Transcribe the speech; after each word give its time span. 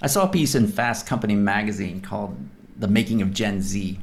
I 0.00 0.06
saw 0.06 0.24
a 0.24 0.28
piece 0.28 0.54
in 0.54 0.68
Fast 0.68 1.06
Company 1.06 1.34
magazine 1.34 2.00
called 2.00 2.36
The 2.76 2.86
Making 2.86 3.20
of 3.20 3.32
Gen 3.32 3.60
Z. 3.60 3.98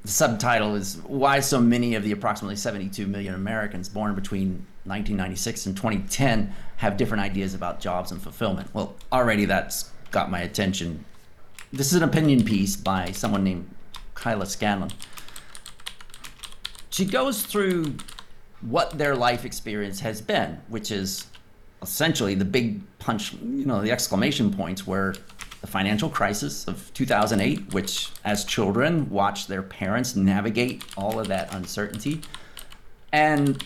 The 0.00 0.08
subtitle 0.08 0.76
is 0.76 0.96
Why 1.06 1.40
So 1.40 1.60
Many 1.60 1.94
of 1.94 2.04
the 2.04 2.12
Approximately 2.12 2.56
72 2.56 3.06
Million 3.06 3.34
Americans 3.34 3.90
Born 3.90 4.14
Between 4.14 4.64
1996 4.84 5.66
and 5.66 5.76
2010 5.76 6.54
Have 6.78 6.96
Different 6.96 7.22
Ideas 7.22 7.52
About 7.52 7.80
Jobs 7.80 8.12
and 8.12 8.22
Fulfillment. 8.22 8.70
Well, 8.72 8.96
already 9.12 9.44
that's 9.44 9.90
got 10.10 10.30
my 10.30 10.40
attention. 10.40 11.04
This 11.70 11.88
is 11.88 12.00
an 12.00 12.02
opinion 12.02 12.42
piece 12.42 12.76
by 12.76 13.12
someone 13.12 13.44
named 13.44 13.68
Kyla 14.14 14.46
Scanlon. 14.46 14.90
She 16.88 17.04
goes 17.04 17.42
through 17.42 17.96
what 18.62 18.96
their 18.96 19.14
life 19.14 19.44
experience 19.44 20.00
has 20.00 20.22
been, 20.22 20.62
which 20.68 20.90
is 20.90 21.26
essentially 21.82 22.34
the 22.34 22.44
big 22.44 22.80
punch, 22.98 23.32
you 23.34 23.64
know, 23.64 23.80
the 23.80 23.90
exclamation 23.90 24.52
points 24.52 24.86
were 24.86 25.14
the 25.60 25.66
financial 25.66 26.08
crisis 26.08 26.66
of 26.66 26.92
2008, 26.94 27.72
which 27.72 28.10
as 28.24 28.44
children 28.44 29.10
watched 29.10 29.48
their 29.48 29.62
parents 29.62 30.16
navigate 30.16 30.84
all 30.96 31.20
of 31.20 31.28
that 31.28 31.52
uncertainty, 31.54 32.20
and 33.12 33.62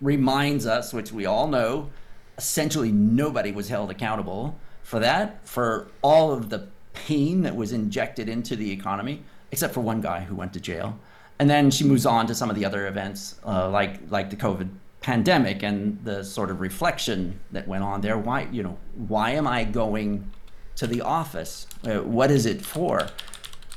reminds 0.00 0.66
us, 0.66 0.92
which 0.92 1.12
we 1.12 1.24
all 1.24 1.48
know, 1.48 1.90
essentially 2.36 2.92
nobody 2.92 3.50
was 3.50 3.68
held 3.68 3.90
accountable 3.90 4.58
for 4.82 4.98
that, 5.00 5.46
for 5.46 5.88
all 6.02 6.32
of 6.32 6.50
the 6.50 6.68
pain 6.92 7.42
that 7.42 7.56
was 7.56 7.72
injected 7.72 8.28
into 8.28 8.56
the 8.56 8.70
economy, 8.70 9.22
except 9.52 9.72
for 9.72 9.80
one 9.80 10.00
guy 10.00 10.20
who 10.20 10.34
went 10.34 10.52
to 10.52 10.60
jail. 10.60 10.98
And 11.38 11.48
then 11.48 11.70
she 11.70 11.84
moves 11.84 12.06
on 12.06 12.26
to 12.26 12.34
some 12.34 12.50
of 12.50 12.56
the 12.56 12.64
other 12.64 12.86
events, 12.86 13.38
uh, 13.44 13.68
like 13.68 14.00
like 14.10 14.30
the 14.30 14.36
COVID 14.36 14.68
pandemic 15.06 15.62
and 15.62 16.02
the 16.02 16.24
sort 16.24 16.50
of 16.50 16.60
reflection 16.60 17.38
that 17.52 17.68
went 17.68 17.84
on 17.84 18.00
there. 18.00 18.18
Why, 18.18 18.48
you 18.50 18.64
know, 18.64 18.76
why 19.06 19.30
am 19.30 19.46
I 19.46 19.62
going 19.62 20.32
to 20.74 20.88
the 20.88 21.00
office? 21.00 21.68
Uh, 21.86 21.98
what 21.98 22.32
is 22.32 22.44
it 22.44 22.60
for? 22.60 23.06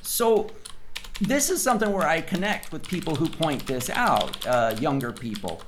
So, 0.01 0.49
this 1.21 1.51
is 1.51 1.61
something 1.61 1.93
where 1.93 2.07
I 2.07 2.21
connect 2.21 2.71
with 2.71 2.87
people 2.87 3.13
who 3.13 3.29
point 3.29 3.67
this 3.67 3.91
out, 3.91 4.43
uh, 4.47 4.75
younger 4.79 5.11
people. 5.11 5.61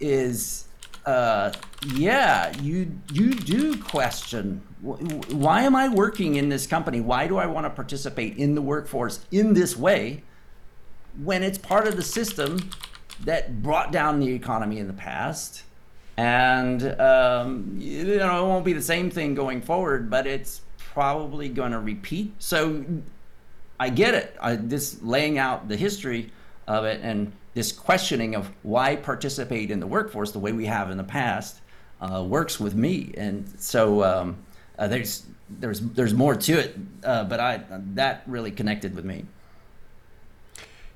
Is 0.00 0.66
uh, 1.04 1.52
yeah, 1.94 2.58
you 2.62 2.98
you 3.12 3.34
do 3.34 3.76
question 3.76 4.62
why 4.80 5.62
am 5.62 5.76
I 5.76 5.88
working 5.90 6.36
in 6.36 6.48
this 6.48 6.66
company? 6.66 7.00
Why 7.00 7.26
do 7.26 7.36
I 7.36 7.46
want 7.46 7.66
to 7.66 7.70
participate 7.70 8.38
in 8.38 8.54
the 8.54 8.62
workforce 8.62 9.20
in 9.30 9.52
this 9.52 9.76
way 9.76 10.22
when 11.22 11.42
it's 11.42 11.58
part 11.58 11.86
of 11.86 11.96
the 11.96 12.02
system 12.02 12.70
that 13.24 13.62
brought 13.62 13.92
down 13.92 14.20
the 14.20 14.32
economy 14.32 14.78
in 14.78 14.86
the 14.86 14.92
past. 14.92 15.62
And 16.16 17.00
um, 17.00 17.76
you 17.78 18.04
know, 18.18 18.44
it 18.44 18.48
won't 18.48 18.64
be 18.64 18.72
the 18.72 18.82
same 18.82 19.10
thing 19.10 19.34
going 19.34 19.62
forward, 19.62 20.10
but 20.10 20.26
it's 20.26 20.60
probably 20.76 21.48
going 21.48 21.72
to 21.72 21.78
repeat. 21.78 22.34
So 22.38 22.84
I 23.80 23.88
get 23.88 24.14
it. 24.14 24.36
I, 24.40 24.56
this 24.56 25.02
laying 25.02 25.38
out 25.38 25.68
the 25.68 25.76
history 25.76 26.30
of 26.66 26.84
it 26.84 27.00
and 27.02 27.32
this 27.54 27.72
questioning 27.72 28.34
of 28.34 28.50
why 28.62 28.96
participate 28.96 29.70
in 29.70 29.80
the 29.80 29.86
workforce 29.86 30.32
the 30.32 30.38
way 30.38 30.52
we 30.52 30.66
have 30.66 30.90
in 30.90 30.96
the 30.96 31.04
past 31.04 31.60
uh, 32.00 32.22
works 32.22 32.60
with 32.60 32.74
me. 32.74 33.12
And 33.16 33.48
so 33.58 34.02
um, 34.04 34.36
uh, 34.78 34.88
there's 34.88 35.26
there's 35.60 35.80
there's 35.80 36.14
more 36.14 36.34
to 36.34 36.52
it, 36.52 36.76
uh, 37.04 37.24
but 37.24 37.40
I 37.40 37.62
that 37.94 38.22
really 38.26 38.50
connected 38.50 38.94
with 38.94 39.04
me. 39.04 39.26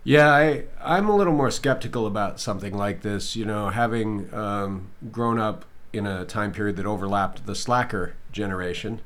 Yeah, 0.06 0.32
I, 0.32 0.62
I'm 0.80 1.08
a 1.08 1.16
little 1.16 1.32
more 1.32 1.50
skeptical 1.50 2.06
about 2.06 2.38
something 2.38 2.78
like 2.78 3.02
this. 3.02 3.34
You 3.34 3.44
know, 3.44 3.70
having 3.70 4.32
um, 4.32 4.92
grown 5.10 5.40
up 5.40 5.64
in 5.92 6.06
a 6.06 6.24
time 6.24 6.52
period 6.52 6.76
that 6.76 6.86
overlapped 6.86 7.44
the 7.44 7.56
slacker 7.56 8.14
generation, 8.30 9.00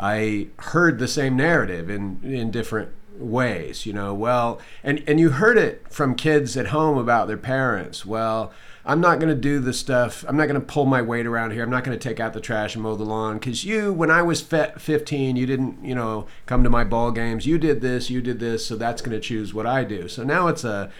I 0.00 0.46
heard 0.60 1.00
the 1.00 1.06
same 1.06 1.36
narrative 1.36 1.90
in, 1.90 2.20
in 2.24 2.50
different 2.50 2.92
ways. 3.18 3.84
You 3.84 3.92
know, 3.92 4.14
well, 4.14 4.58
and, 4.82 5.04
and 5.06 5.20
you 5.20 5.28
heard 5.32 5.58
it 5.58 5.84
from 5.90 6.14
kids 6.14 6.56
at 6.56 6.68
home 6.68 6.96
about 6.96 7.28
their 7.28 7.36
parents. 7.36 8.06
Well, 8.06 8.50
I'm 8.84 9.00
not 9.00 9.18
going 9.18 9.34
to 9.34 9.40
do 9.40 9.58
the 9.60 9.72
stuff. 9.72 10.24
I'm 10.26 10.36
not 10.36 10.48
going 10.48 10.60
to 10.60 10.66
pull 10.66 10.86
my 10.86 11.02
weight 11.02 11.26
around 11.26 11.50
here. 11.52 11.62
I'm 11.62 11.70
not 11.70 11.84
going 11.84 11.98
to 11.98 12.08
take 12.08 12.20
out 12.20 12.32
the 12.32 12.40
trash 12.40 12.74
and 12.74 12.82
mow 12.82 12.96
the 12.96 13.04
lawn 13.04 13.38
because 13.38 13.64
you, 13.64 13.92
when 13.92 14.10
I 14.10 14.22
was 14.22 14.40
15, 14.40 15.36
you 15.36 15.46
didn't, 15.46 15.84
you 15.84 15.94
know, 15.94 16.26
come 16.46 16.64
to 16.64 16.70
my 16.70 16.84
ball 16.84 17.10
games. 17.10 17.46
You 17.46 17.58
did 17.58 17.80
this, 17.80 18.08
you 18.08 18.22
did 18.22 18.40
this, 18.40 18.66
so 18.66 18.76
that's 18.76 19.02
going 19.02 19.18
to 19.18 19.20
choose 19.20 19.52
what 19.52 19.66
I 19.66 19.84
do. 19.84 20.08
So 20.08 20.22
now 20.22 20.48
it's 20.48 20.64
a, 20.64 20.90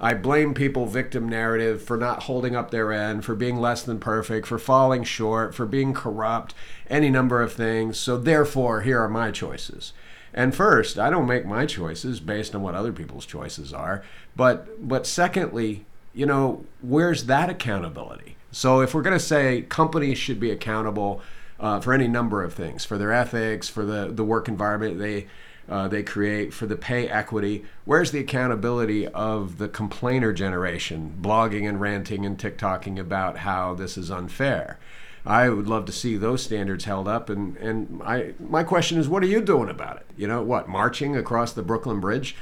I 0.00 0.14
blame 0.14 0.54
people 0.54 0.86
victim 0.86 1.28
narrative 1.28 1.82
for 1.82 1.96
not 1.96 2.24
holding 2.24 2.56
up 2.56 2.70
their 2.70 2.92
end, 2.92 3.24
for 3.24 3.34
being 3.34 3.58
less 3.58 3.82
than 3.82 4.00
perfect, 4.00 4.46
for 4.46 4.58
falling 4.58 5.04
short, 5.04 5.54
for 5.54 5.66
being 5.66 5.92
corrupt, 5.92 6.54
any 6.88 7.10
number 7.10 7.42
of 7.42 7.52
things. 7.52 7.98
So 7.98 8.16
therefore, 8.16 8.82
here 8.82 9.00
are 9.00 9.08
my 9.08 9.30
choices. 9.30 9.92
And 10.32 10.54
first, 10.54 10.98
I 10.98 11.10
don't 11.10 11.28
make 11.28 11.46
my 11.46 11.64
choices 11.64 12.18
based 12.18 12.54
on 12.56 12.62
what 12.62 12.74
other 12.74 12.92
people's 12.92 13.24
choices 13.24 13.72
are. 13.72 14.02
But 14.34 14.88
but 14.88 15.06
secondly, 15.06 15.86
you 16.14 16.26
know, 16.26 16.64
where's 16.80 17.24
that 17.24 17.50
accountability? 17.50 18.36
So 18.52 18.80
if 18.80 18.94
we're 18.94 19.02
going 19.02 19.18
to 19.18 19.24
say 19.24 19.62
companies 19.62 20.16
should 20.16 20.38
be 20.38 20.50
accountable 20.50 21.20
uh, 21.58 21.80
for 21.80 21.92
any 21.92 22.06
number 22.06 22.42
of 22.42 22.54
things, 22.54 22.84
for 22.84 22.98
their 22.98 23.12
ethics, 23.12 23.68
for 23.68 23.84
the, 23.84 24.10
the 24.12 24.24
work 24.24 24.48
environment 24.48 24.98
they 24.98 25.26
uh, 25.66 25.88
they 25.88 26.02
create, 26.02 26.52
for 26.52 26.66
the 26.66 26.76
pay 26.76 27.08
equity, 27.08 27.64
where's 27.86 28.10
the 28.10 28.18
accountability 28.18 29.08
of 29.08 29.56
the 29.56 29.66
complainer 29.66 30.30
generation 30.30 31.16
blogging 31.22 31.66
and 31.66 31.80
ranting 31.80 32.26
and 32.26 32.36
TikToking 32.36 32.98
about 32.98 33.38
how 33.38 33.74
this 33.74 33.96
is 33.96 34.10
unfair? 34.10 34.78
I 35.24 35.48
would 35.48 35.66
love 35.66 35.86
to 35.86 35.92
see 35.92 36.18
those 36.18 36.42
standards 36.42 36.84
held 36.84 37.08
up. 37.08 37.30
And, 37.30 37.56
and 37.56 38.02
I, 38.04 38.34
my 38.38 38.62
question 38.62 38.98
is, 38.98 39.08
what 39.08 39.22
are 39.22 39.26
you 39.26 39.40
doing 39.40 39.70
about 39.70 39.96
it? 39.96 40.06
You 40.18 40.28
know, 40.28 40.42
what, 40.42 40.68
marching 40.68 41.16
across 41.16 41.54
the 41.54 41.62
Brooklyn 41.62 41.98
Bridge? 41.98 42.36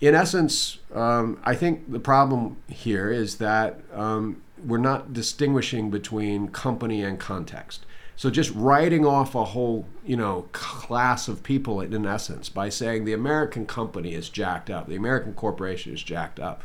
In 0.00 0.14
essence, 0.14 0.78
um, 0.94 1.38
I 1.44 1.54
think 1.54 1.90
the 1.92 2.00
problem 2.00 2.56
here 2.68 3.10
is 3.10 3.36
that 3.36 3.80
um, 3.92 4.42
we're 4.64 4.78
not 4.78 5.12
distinguishing 5.12 5.90
between 5.90 6.48
company 6.48 7.02
and 7.02 7.18
context. 7.18 7.84
So 8.16 8.28
just 8.28 8.50
writing 8.54 9.06
off 9.06 9.34
a 9.34 9.44
whole, 9.44 9.86
you 10.04 10.16
know, 10.16 10.48
class 10.52 11.28
of 11.28 11.42
people 11.42 11.80
in 11.80 12.06
essence 12.06 12.48
by 12.48 12.68
saying 12.68 13.04
the 13.04 13.14
American 13.14 13.66
company 13.66 14.12
is 14.12 14.28
jacked 14.28 14.68
up, 14.68 14.88
the 14.88 14.96
American 14.96 15.32
corporation 15.32 15.94
is 15.94 16.02
jacked 16.02 16.38
up, 16.38 16.62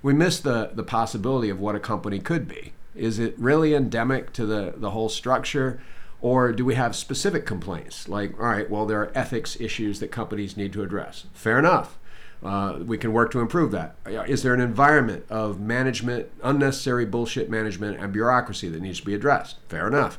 we 0.00 0.12
miss 0.12 0.40
the 0.40 0.70
the 0.72 0.82
possibility 0.82 1.48
of 1.48 1.60
what 1.60 1.74
a 1.74 1.80
company 1.80 2.18
could 2.18 2.46
be. 2.48 2.72
Is 2.94 3.18
it 3.18 3.38
really 3.38 3.74
endemic 3.74 4.32
to 4.34 4.46
the 4.46 4.74
the 4.76 4.90
whole 4.90 5.08
structure? 5.08 5.80
Or 6.20 6.52
do 6.52 6.64
we 6.64 6.76
have 6.76 6.94
specific 6.94 7.46
complaints 7.46 8.08
like, 8.08 8.38
all 8.38 8.46
right, 8.46 8.70
well, 8.70 8.86
there 8.86 9.00
are 9.00 9.10
ethics 9.12 9.60
issues 9.60 9.98
that 9.98 10.12
companies 10.12 10.56
need 10.56 10.72
to 10.74 10.82
address? 10.84 11.26
Fair 11.34 11.58
enough 11.58 11.98
uh, 12.44 12.78
we 12.84 12.98
can 12.98 13.12
work 13.12 13.30
to 13.32 13.40
improve 13.40 13.70
that. 13.70 13.96
Is 14.06 14.42
there 14.42 14.54
an 14.54 14.60
environment 14.60 15.24
of 15.30 15.60
management, 15.60 16.28
unnecessary 16.42 17.04
bullshit 17.04 17.48
management, 17.48 18.00
and 18.00 18.12
bureaucracy 18.12 18.68
that 18.68 18.80
needs 18.80 19.00
to 19.00 19.06
be 19.06 19.14
addressed? 19.14 19.56
Fair 19.68 19.86
enough. 19.86 20.18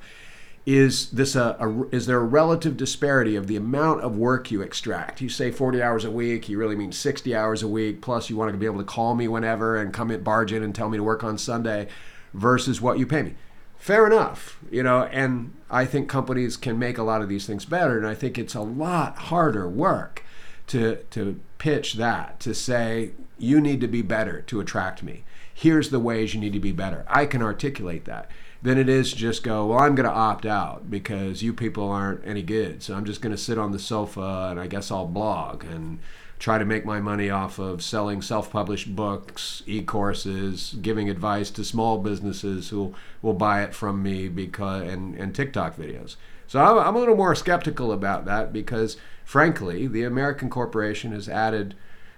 Is 0.65 1.11
this 1.11 1.35
a, 1.35 1.57
a, 1.59 1.89
is 1.89 2.05
there 2.05 2.19
a 2.19 2.23
relative 2.23 2.77
disparity 2.77 3.35
of 3.35 3.47
the 3.47 3.57
amount 3.57 3.99
of 4.01 4.15
work 4.15 4.49
you 4.49 4.61
extract? 4.61 5.19
You 5.19 5.27
say 5.27 5.51
40 5.51 5.81
hours 5.81 6.05
a 6.05 6.11
week, 6.11 6.47
you 6.47 6.57
really 6.57 6.77
mean 6.77 6.93
60 6.93 7.35
hours 7.35 7.61
a 7.61 7.67
week. 7.67 8.01
Plus, 8.01 8.29
you 8.29 8.37
want 8.37 8.53
to 8.53 8.57
be 8.57 8.65
able 8.65 8.77
to 8.77 8.85
call 8.85 9.13
me 9.15 9.27
whenever 9.27 9.75
and 9.75 9.93
come 9.93 10.09
in, 10.09 10.23
barge 10.23 10.53
in, 10.53 10.63
and 10.63 10.73
tell 10.73 10.87
me 10.87 10.97
to 10.97 11.03
work 11.03 11.21
on 11.21 11.37
Sunday, 11.37 11.89
versus 12.33 12.79
what 12.79 12.97
you 12.97 13.05
pay 13.05 13.23
me. 13.23 13.35
Fair 13.77 14.07
enough, 14.07 14.57
you 14.71 14.81
know. 14.81 15.03
And 15.03 15.53
I 15.69 15.83
think 15.83 16.07
companies 16.07 16.55
can 16.55 16.79
make 16.79 16.97
a 16.97 17.03
lot 17.03 17.21
of 17.21 17.27
these 17.27 17.45
things 17.45 17.65
better, 17.65 17.97
and 17.97 18.07
I 18.07 18.15
think 18.15 18.37
it's 18.37 18.55
a 18.55 18.61
lot 18.61 19.17
harder 19.17 19.67
work 19.67 20.23
to 20.67 20.95
to 21.11 21.41
pitch 21.63 21.93
that 21.93 22.41
to 22.41 22.53
say 22.53 23.11
you 23.37 23.61
need 23.61 23.79
to 23.79 23.87
be 23.87 24.01
better 24.01 24.41
to 24.41 24.59
attract 24.59 25.01
me. 25.01 25.23
Here's 25.53 25.91
the 25.91 25.99
ways 25.99 26.33
you 26.33 26.41
need 26.41 26.51
to 26.51 26.59
be 26.59 26.73
better. 26.73 27.05
I 27.07 27.25
can 27.25 27.41
articulate 27.41 28.03
that. 28.03 28.29
Than 28.61 28.77
it 28.77 28.89
is 28.89 29.11
just 29.11 29.43
go 29.43 29.67
well 29.67 29.79
i'm 29.79 29.93
going 29.93 30.07
to 30.07 30.15
opt 30.15 30.45
out 30.45 30.89
because 30.89 31.43
you 31.43 31.53
people 31.53 31.89
aren't 31.89 32.25
any 32.25 32.41
good 32.41 32.81
so 32.81 32.93
i'm 32.95 33.03
just 33.03 33.21
going 33.21 33.35
to 33.35 33.41
sit 33.41 33.57
on 33.57 33.73
the 33.73 33.77
sofa 33.77 34.47
and 34.51 34.57
i 34.57 34.67
guess 34.67 34.89
i'll 34.89 35.05
blog 35.05 35.65
and 35.65 35.99
try 36.39 36.57
to 36.57 36.63
make 36.63 36.85
my 36.85 37.01
money 37.01 37.29
off 37.29 37.59
of 37.59 37.83
selling 37.83 38.21
self-published 38.21 38.95
books 38.95 39.63
e-courses 39.65 40.77
giving 40.81 41.09
advice 41.09 41.51
to 41.51 41.65
small 41.65 41.97
businesses 41.97 42.69
who 42.69 42.95
will 43.21 43.33
buy 43.33 43.63
it 43.63 43.75
from 43.75 44.01
me 44.01 44.29
because 44.29 44.87
and, 44.89 45.13
and 45.15 45.35
tiktok 45.35 45.75
videos 45.75 46.15
so 46.53 46.59
I'm, 46.59 46.77
I'm 46.77 46.95
a 46.95 46.99
little 46.99 47.15
more 47.15 47.33
skeptical 47.33 47.91
about 47.91 48.25
that 48.25 48.53
because 48.53 48.97
Frankly, 49.23 49.87
the 49.87 50.03
American 50.03 50.49
corporation 50.49 51.11
has 51.11 51.29
added, 51.29 51.75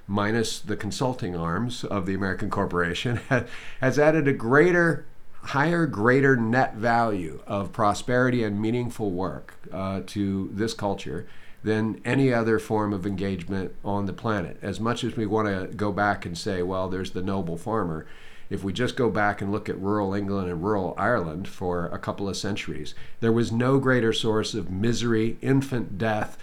minus 0.07 0.59
the 0.59 0.75
consulting 0.75 1.35
arms 1.35 1.83
of 1.83 2.05
the 2.05 2.13
American 2.13 2.49
corporation, 2.49 3.17
has 3.79 3.99
added 3.99 4.27
a 4.27 4.33
greater, 4.33 5.05
higher, 5.41 5.85
greater 5.85 6.35
net 6.35 6.75
value 6.75 7.41
of 7.47 7.71
prosperity 7.71 8.43
and 8.43 8.61
meaningful 8.61 9.11
work 9.11 9.53
uh, 9.71 10.01
to 10.07 10.49
this 10.51 10.73
culture 10.73 11.27
than 11.63 11.99
any 12.05 12.31
other 12.33 12.59
form 12.59 12.93
of 12.93 13.07
engagement 13.07 13.73
on 13.83 14.05
the 14.05 14.13
planet. 14.13 14.57
As 14.61 14.79
much 14.79 15.03
as 15.03 15.15
we 15.15 15.25
want 15.25 15.47
to 15.47 15.75
go 15.75 15.91
back 15.91 16.25
and 16.25 16.37
say, 16.37 16.61
well, 16.61 16.89
there's 16.89 17.11
the 17.11 17.23
noble 17.23 17.57
farmer, 17.57 18.05
if 18.49 18.63
we 18.63 18.73
just 18.73 18.95
go 18.95 19.09
back 19.09 19.41
and 19.41 19.51
look 19.51 19.69
at 19.69 19.79
rural 19.79 20.13
England 20.13 20.49
and 20.49 20.63
rural 20.63 20.93
Ireland 20.97 21.47
for 21.47 21.87
a 21.87 21.99
couple 21.99 22.29
of 22.29 22.37
centuries, 22.37 22.93
there 23.19 23.31
was 23.31 23.51
no 23.51 23.79
greater 23.79 24.13
source 24.13 24.53
of 24.53 24.69
misery, 24.69 25.37
infant 25.41 25.97
death, 25.97 26.37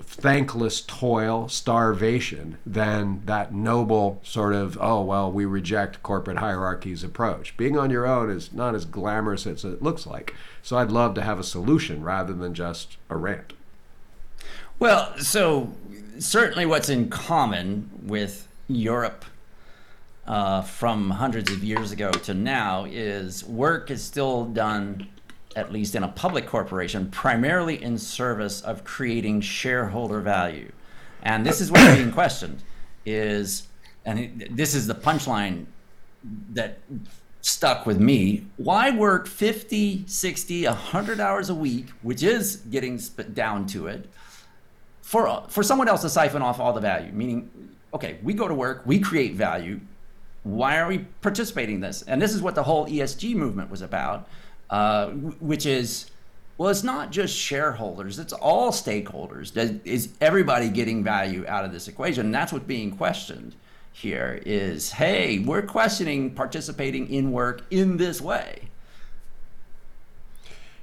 thankless 0.00 0.80
toil, 0.80 1.48
starvation 1.48 2.56
than 2.64 3.22
that 3.26 3.52
noble 3.52 4.20
sort 4.22 4.54
of, 4.54 4.78
oh, 4.80 5.02
well, 5.02 5.30
we 5.30 5.44
reject 5.44 6.02
corporate 6.02 6.38
hierarchies 6.38 7.04
approach. 7.04 7.56
Being 7.56 7.78
on 7.78 7.90
your 7.90 8.06
own 8.06 8.30
is 8.30 8.52
not 8.52 8.74
as 8.74 8.84
glamorous 8.84 9.46
as 9.46 9.64
it 9.64 9.82
looks 9.82 10.06
like. 10.06 10.34
So 10.62 10.78
I'd 10.78 10.90
love 10.90 11.14
to 11.14 11.22
have 11.22 11.38
a 11.38 11.44
solution 11.44 12.02
rather 12.02 12.32
than 12.32 12.54
just 12.54 12.96
a 13.10 13.16
rant. 13.16 13.52
Well, 14.78 15.18
so 15.18 15.74
certainly 16.18 16.64
what's 16.64 16.88
in 16.88 17.10
common 17.10 17.90
with 18.02 18.48
Europe 18.68 19.24
uh, 20.28 20.60
from 20.60 21.08
hundreds 21.08 21.50
of 21.50 21.64
years 21.64 21.90
ago 21.90 22.10
to 22.10 22.34
now 22.34 22.84
is 22.84 23.42
work 23.44 23.90
is 23.90 24.04
still 24.04 24.44
done, 24.44 25.08
at 25.56 25.72
least 25.72 25.94
in 25.94 26.02
a 26.02 26.08
public 26.08 26.46
corporation, 26.46 27.10
primarily 27.10 27.82
in 27.82 27.96
service 27.96 28.60
of 28.60 28.84
creating 28.84 29.40
shareholder 29.40 30.20
value. 30.20 30.70
And 31.22 31.46
this 31.46 31.62
is 31.62 31.72
what's 31.72 31.94
being 31.96 32.12
questioned 32.12 32.62
is, 33.06 33.68
and 34.04 34.46
this 34.50 34.74
is 34.74 34.86
the 34.86 34.94
punchline 34.94 35.64
that 36.50 36.80
stuck 37.40 37.86
with 37.86 37.98
me. 37.98 38.44
Why 38.58 38.90
work 38.90 39.26
50, 39.26 40.04
60, 40.06 40.66
100 40.66 41.20
hours 41.20 41.48
a 41.48 41.54
week, 41.54 41.88
which 42.02 42.22
is 42.22 42.56
getting 42.56 42.98
down 43.32 43.66
to 43.68 43.86
it, 43.86 44.10
for, 45.00 45.46
for 45.48 45.62
someone 45.62 45.88
else 45.88 46.02
to 46.02 46.10
siphon 46.10 46.42
off 46.42 46.60
all 46.60 46.74
the 46.74 46.82
value? 46.82 47.12
Meaning, 47.12 47.50
okay, 47.94 48.18
we 48.22 48.34
go 48.34 48.46
to 48.46 48.52
work, 48.52 48.82
we 48.84 48.98
create 48.98 49.34
value, 49.34 49.80
why 50.48 50.78
are 50.78 50.88
we 50.88 50.98
participating 51.20 51.76
in 51.76 51.80
this? 51.82 52.02
And 52.02 52.20
this 52.20 52.34
is 52.34 52.40
what 52.40 52.54
the 52.54 52.62
whole 52.62 52.86
ESG 52.86 53.34
movement 53.34 53.70
was 53.70 53.82
about, 53.82 54.26
uh, 54.70 55.08
which 55.10 55.66
is, 55.66 56.10
well, 56.56 56.70
it's 56.70 56.82
not 56.82 57.12
just 57.12 57.36
shareholders; 57.36 58.18
it's 58.18 58.32
all 58.32 58.72
stakeholders. 58.72 59.52
Does, 59.52 59.72
Is 59.84 60.10
everybody 60.20 60.70
getting 60.70 61.04
value 61.04 61.44
out 61.46 61.64
of 61.64 61.72
this 61.72 61.86
equation? 61.86 62.26
And 62.26 62.34
that's 62.34 62.52
what's 62.52 62.64
being 62.64 62.96
questioned 62.96 63.54
here. 63.92 64.40
Is 64.46 64.92
hey, 64.92 65.38
we're 65.38 65.62
questioning 65.62 66.34
participating 66.34 67.08
in 67.12 67.30
work 67.30 67.62
in 67.70 67.98
this 67.98 68.20
way. 68.20 68.68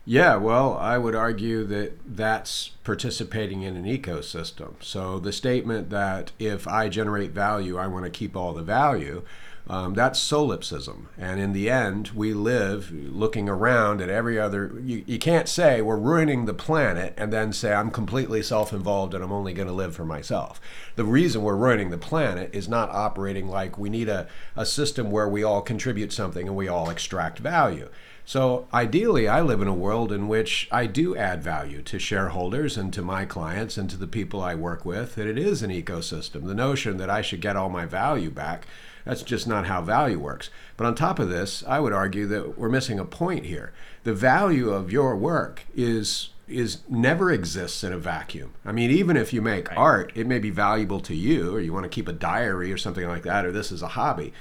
Yeah, 0.07 0.35
well, 0.35 0.77
I 0.77 0.99
would 0.99 1.15
argue 1.15 1.63
that 1.65 1.93
that's 2.05 2.69
participating 2.83 3.63
in 3.63 3.75
an 3.75 3.85
ecosystem. 3.85 4.75
So 4.79 5.17
the 5.17 5.33
statement 5.33 5.89
that 5.89 6.31
if 6.37 6.67
I 6.67 6.89
generate 6.89 7.31
value, 7.31 7.79
I 7.79 7.87
want 7.87 8.05
to 8.05 8.11
keep 8.11 8.35
all 8.35 8.53
the 8.53 8.61
value, 8.61 9.23
um, 9.67 9.95
that's 9.95 10.19
solipsism. 10.19 11.09
And 11.17 11.39
in 11.39 11.53
the 11.53 11.69
end, 11.69 12.09
we 12.09 12.33
live 12.33 12.91
looking 12.91 13.49
around 13.49 13.99
at 14.01 14.09
every 14.09 14.39
other. 14.39 14.79
You, 14.83 15.03
you 15.07 15.17
can't 15.17 15.49
say 15.49 15.81
we're 15.81 15.97
ruining 15.97 16.45
the 16.45 16.53
planet 16.53 17.13
and 17.17 17.33
then 17.33 17.51
say 17.51 17.73
I'm 17.73 17.89
completely 17.89 18.43
self 18.43 18.71
involved 18.73 19.13
and 19.13 19.23
I'm 19.23 19.31
only 19.31 19.53
going 19.53 19.67
to 19.67 19.73
live 19.73 19.95
for 19.95 20.05
myself. 20.05 20.61
The 20.95 21.05
reason 21.05 21.41
we're 21.41 21.55
ruining 21.55 21.89
the 21.89 21.97
planet 21.97 22.51
is 22.53 22.69
not 22.69 22.89
operating 22.91 23.47
like 23.47 23.77
we 23.79 23.89
need 23.89 24.07
a, 24.07 24.27
a 24.55 24.65
system 24.65 25.09
where 25.09 25.27
we 25.27 25.43
all 25.43 25.61
contribute 25.61 26.13
something 26.13 26.47
and 26.47 26.55
we 26.55 26.67
all 26.67 26.89
extract 26.89 27.39
value. 27.39 27.89
So 28.27 28.67
ideally, 28.73 29.27
I 29.27 29.41
live 29.41 29.61
in 29.61 29.67
a 29.67 29.73
world 29.73 30.11
in 30.11 30.27
which 30.27 30.67
I 30.71 30.87
do 30.87 31.15
add 31.15 31.43
value 31.43 31.83
to 31.83 31.99
shareholders 31.99 32.75
and 32.75 32.91
to 32.93 33.03
my 33.03 33.23
clients 33.25 33.77
and 33.77 33.87
to 33.91 33.97
the 33.97 34.07
people 34.07 34.41
I 34.41 34.55
work 34.55 34.83
with, 34.83 35.13
that 35.13 35.27
it 35.27 35.37
is 35.37 35.61
an 35.61 35.69
ecosystem. 35.69 36.47
The 36.47 36.55
notion 36.55 36.97
that 36.97 37.09
I 37.09 37.21
should 37.21 37.39
get 37.39 37.55
all 37.55 37.69
my 37.69 37.85
value 37.85 38.31
back, 38.31 38.65
that's 39.05 39.23
just 39.23 39.47
not 39.47 39.67
how 39.67 39.81
value 39.81 40.19
works. 40.19 40.49
But 40.75 40.87
on 40.87 40.95
top 40.95 41.19
of 41.19 41.29
this, 41.29 41.63
I 41.67 41.79
would 41.79 41.93
argue 41.93 42.25
that 42.27 42.57
we're 42.57 42.69
missing 42.69 42.99
a 42.99 43.05
point 43.05 43.45
here. 43.45 43.71
The 44.03 44.13
value 44.13 44.71
of 44.71 44.91
your 44.91 45.15
work 45.15 45.63
is 45.75 46.29
is 46.47 46.79
never 46.87 47.31
exists 47.31 47.83
in 47.83 47.91
a 47.91 47.97
vacuum. 47.97 48.53
I 48.63 48.71
mean, 48.71 48.91
even 48.91 49.17
if 49.17 49.33
you 49.33 49.41
make 49.41 49.69
right. 49.69 49.77
art, 49.77 50.11
it 50.13 50.27
may 50.27 50.37
be 50.37 50.51
valuable 50.51 50.99
to 50.99 51.15
you, 51.15 51.55
or 51.55 51.59
you 51.59 51.73
want 51.73 51.85
to 51.85 51.89
keep 51.89 52.07
a 52.07 52.13
diary 52.13 52.71
or 52.71 52.77
something 52.77 53.07
like 53.07 53.23
that, 53.23 53.45
or 53.45 53.51
this 53.51 53.71
is 53.71 53.81
a 53.81 53.87
hobby 53.89 54.31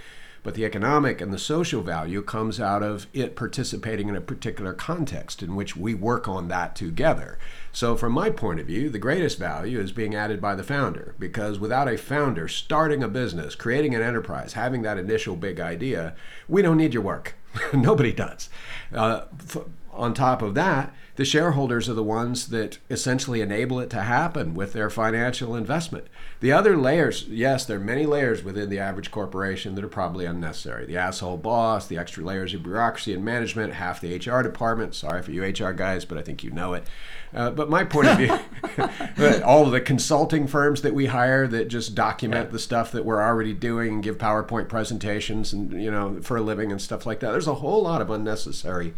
but 0.45 0.55
the 0.55 0.65
economic 0.65 1.21
and 1.21 1.33
the 1.33 1.39
social 1.39 1.83
value 1.83 2.23
comes 2.23 2.61
out 2.61 2.83
of 2.83 3.09
it 3.13 3.35
participating 3.35 4.09
in 4.09 4.15
a 4.15 4.21
particular 4.21 4.73
context 4.75 5.43
in 5.43 5.57
which 5.57 5.75
we 5.77 5.95
work 5.95 6.29
on 6.29 6.47
that 6.49 6.77
together. 6.77 7.39
So, 7.73 7.97
from 7.97 8.13
my 8.13 8.31
point 8.31 8.61
of 8.61 8.67
view, 8.67 8.91
the 8.91 8.99
greatest 9.01 9.39
value 9.39 9.81
is 9.81 9.91
being 9.91 10.15
added 10.15 10.41
by 10.41 10.55
the 10.55 10.63
founder 10.63 11.17
because 11.19 11.59
without 11.59 11.89
a 11.89 11.99
founder 11.99 12.47
starting 12.47 13.03
a 13.03 13.09
business, 13.09 13.57
creating 13.57 13.95
an 13.97 14.03
enterprise, 14.03 14.53
having 14.53 14.83
that 14.83 14.99
initial 14.99 15.35
big 15.35 15.59
idea, 15.59 16.15
we 16.47 16.63
don't 16.63 16.77
need 16.77 16.95
your 16.95 17.03
work. 17.03 17.35
Nobody 17.73 18.13
does. 18.13 18.49
Uh, 18.93 19.23
f- 19.41 19.65
on 19.93 20.13
top 20.13 20.43
of 20.43 20.55
that, 20.55 20.95
the 21.17 21.25
shareholders 21.25 21.89
are 21.89 21.95
the 21.95 22.03
ones 22.03 22.49
that 22.49 22.79
essentially 22.91 23.41
enable 23.41 23.79
it 23.79 23.89
to 23.91 24.01
happen 24.01 24.53
with 24.53 24.73
their 24.73 24.91
financial 24.91 25.55
investment. 25.55 26.09
The 26.41 26.51
other 26.51 26.77
layers, 26.77 27.27
yes, 27.29 27.65
there 27.65 27.77
are 27.77 27.81
many 27.81 28.05
layers 28.05 28.43
within 28.43 28.69
the 28.69 28.81
average 28.81 29.13
corporation 29.13 29.77
that 29.77 29.85
are 29.85 29.89
probably 29.89 30.25
unnecessary. 30.25 30.87
The 30.87 30.97
asshole 30.97 31.37
boss, 31.37 31.87
the 31.87 31.99
extra 31.99 32.25
layers 32.25 32.53
of 32.53 32.65
bureaucracy 32.65 33.15
and 33.15 33.25
management, 33.25 33.75
half 33.75 34.01
the 34.01 34.17
HR 34.17 34.43
department. 34.43 34.97
Sorry 34.97 35.23
for 35.23 35.31
you 35.31 35.45
HR 35.45 35.73
guys, 35.73 36.05
but 36.05 36.19
I 36.19 36.23
think 36.23 36.43
you 36.43 36.51
know 36.51 36.75
it. 36.75 36.85
Uh, 37.33 37.51
but 37.51 37.71
my 37.71 37.85
point 37.85 38.09
of 38.09 38.19
view, 38.19 38.39
all 39.45 39.67
of 39.67 39.73
the 39.73 39.81
consulting 39.81 40.49
firms 40.49 40.83
that 40.83 40.95
we 40.95 41.07
hire 41.07 41.47
that 41.47 41.69
just 41.69 41.95
document 41.95 42.49
yeah. 42.49 42.53
the 42.53 42.59
stuff 42.59 42.91
that 42.91 43.05
we're 43.05 43.23
already 43.23 43.55
doing 43.55 43.95
and 43.95 44.03
give 44.03 44.19
PowerPoint 44.19 44.69
presentations 44.69 45.53
and 45.53 45.81
you 45.83 45.91
know 45.91 46.21
for 46.23 46.37
a 46.37 46.43
living 46.43 46.73
and 46.73 46.83
stuff 46.83 47.07
like 47.07 47.21
that. 47.21 47.31
There's 47.31 47.49
a 47.49 47.55
whole 47.55 47.83
lot 47.83 48.03
of 48.03 48.11
unnecessary 48.11 48.95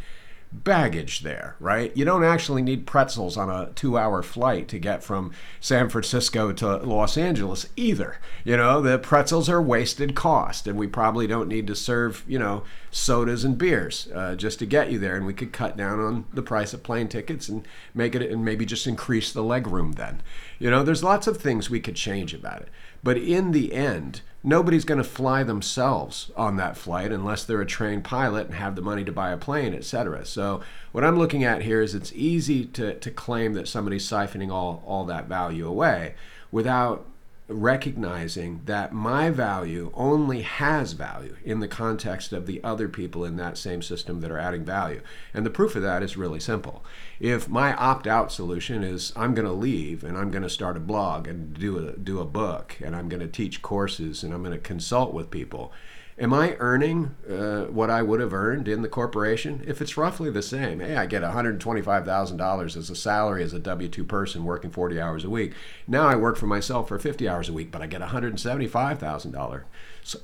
baggage 0.53 1.21
there, 1.21 1.57
right? 1.61 1.97
You 1.97 2.05
don't 2.05 2.25
actually 2.25 2.63
need 2.63 2.87
pretzels 2.87 3.37
on 3.37 3.51
a 3.51 3.71
two 3.75 3.99
hour 3.99 4.23
flight 4.23 4.69
to 4.69 4.79
get 4.79 5.03
from 5.03 5.33
San 5.61 5.89
Francisco 5.89 6.53
to 6.53 6.77
Los 6.79 7.17
Angeles 7.19 7.67
either. 7.77 8.19
You 8.45 8.57
know, 8.57 8.81
the 8.81 8.99
pretzels 8.99 9.49
are 9.49 9.63
wasted 9.63 10.15
cost, 10.15 10.67
and 10.67 10.79
we 10.79 10.87
probably 10.87 11.27
don't 11.27 11.49
need 11.49 11.67
to 11.67 11.75
serve, 11.77 12.25
you 12.27 12.39
know, 12.39 12.63
sodas 12.97 13.45
and 13.45 13.59
beers 13.59 14.09
uh, 14.15 14.35
just 14.35 14.59
to 14.59 14.67
get 14.67 14.91
you 14.91 14.99
there. 14.99 15.17
And 15.17 15.27
we 15.27 15.35
could 15.35 15.53
cut 15.53 15.77
down 15.77 16.01
on 16.01 16.25
the 16.33 16.43
price 16.43 16.73
of 16.73 16.83
plane 16.83 17.09
tickets 17.09 17.49
and 17.49 17.67
make 17.95 18.15
it, 18.15 18.23
and 18.23 18.45
maybe 18.45 18.65
just 18.65 18.87
increase 18.87 19.33
the 19.33 19.45
leg 19.45 19.67
room 19.67 19.93
then. 19.93 20.23
You 20.59 20.71
know, 20.71 20.83
there's 20.83 21.05
lots 21.05 21.27
of 21.27 21.37
things 21.37 21.69
we 21.69 21.81
could 21.81 21.97
change 21.97 22.33
about 22.33 22.63
it. 22.63 22.69
But 23.03 23.19
in 23.19 23.53
the 23.53 23.75
end, 23.75 24.23
nobody's 24.43 24.87
going 24.87 24.99
to 24.99 25.05
fly 25.05 25.43
themselves 25.43 26.31
on 26.37 26.57
that 26.57 26.79
flight 26.79 27.13
unless 27.13 27.45
they're 27.45 27.61
a 27.61 27.67
trained 27.67 28.05
pilot 28.05 28.47
and 28.47 28.55
have 28.57 28.77
the 28.77 28.83
money 28.83 29.05
to 29.05 29.13
buy 29.13 29.31
a 29.31 29.37
plane, 29.37 29.75
etc. 29.75 30.25
So 30.25 30.63
what 30.93 31.05
I'm 31.05 31.19
looking 31.19 31.45
at 31.45 31.63
here 31.63 31.83
is 31.83 31.95
it's 31.95 32.13
easy 32.15 32.65
to, 32.65 32.95
to 32.95 33.11
claim 33.11 33.53
that 33.53 33.69
somebody's 33.69 34.09
siphoning 34.09 34.51
all, 34.51 34.83
all 34.87 35.05
that 35.05 35.29
value 35.29 35.69
away 35.69 36.15
without 36.51 37.07
recognizing 37.49 38.61
that 38.65 38.93
my 38.93 39.31
value 39.31 39.93
only 39.95 40.43
has 40.43 40.93
value 40.93 41.37
in 41.45 41.61
the 41.61 41.69
context 41.69 42.33
of 42.33 42.47
the 42.47 42.63
other 42.65 42.89
people 42.89 43.25
in 43.25 43.37
that 43.37 43.57
same 43.57 43.81
system 43.81 44.21
that 44.21 44.33
are 44.33 44.39
adding 44.39 44.65
value. 44.65 45.01
And 45.33 45.47
the 45.47 45.51
proof 45.51 45.77
of 45.77 45.83
that 45.83 46.03
is 46.03 46.17
really 46.17 46.41
simple. 46.41 46.85
If 47.21 47.49
my 47.49 47.75
opt 47.77 48.09
out 48.09 48.33
solution 48.33 48.83
is 48.83 49.13
I'm 49.15 49.35
going 49.35 49.47
to 49.47 49.53
leave 49.53 50.03
and 50.03 50.19
I'm 50.19 50.33
going 50.33 50.43
to 50.43 50.51
start 50.51 50.77
a 50.77 50.81
blog 50.81 51.29
and 51.29 51.55
do 51.55 51.79
a, 51.79 51.93
do 51.93 52.21
a 52.21 52.25
book 52.25 52.77
and 52.83 52.97
I'm 52.97 53.09
going 53.09 53.21
to 53.21 53.29
teach 53.29 53.63
courses 53.63 54.25
and 54.25 54.35
I'm 54.35 54.43
going 54.43 54.53
to 54.53 54.59
consult 54.59 55.15
with 55.15 55.31
people, 55.31 55.73
am 56.19 56.33
I 56.33 56.57
earning 56.59 57.15
uh, 57.29 57.65
what 57.65 57.91
I 57.91 58.03
would 58.03 58.21
have 58.21 58.33
earned 58.33 58.69
in 58.69 58.83
the 58.83 58.89
corporation? 58.89 59.63
If 59.67 59.81
it's 59.83 59.97
roughly 59.97 60.31
the 60.31 60.43
same, 60.43 60.81
hey, 60.81 60.97
I 60.97 61.07
get 61.07 61.23
$125,000 61.23 62.77
as 62.77 62.91
a 62.91 62.97
salary 62.97 63.43
as 63.43 63.53
a 63.53 63.59
W 63.59 63.89
2 63.89 64.05
person 64.05 64.45
working 64.45 64.71
40 64.71 65.01
hours 65.01 65.25
a 65.25 65.31
week. 65.31 65.53
Now 65.87 66.07
I 66.07 66.17
work 66.17 66.37
for 66.37 66.47
myself 66.47 66.89
for 66.89 66.99
50 66.99 67.29
hours 67.29 67.49
a 67.49 67.53
week, 67.53 67.71
but 67.71 67.83
I 67.83 67.87
get 67.87 68.01
$175,000 68.01 69.65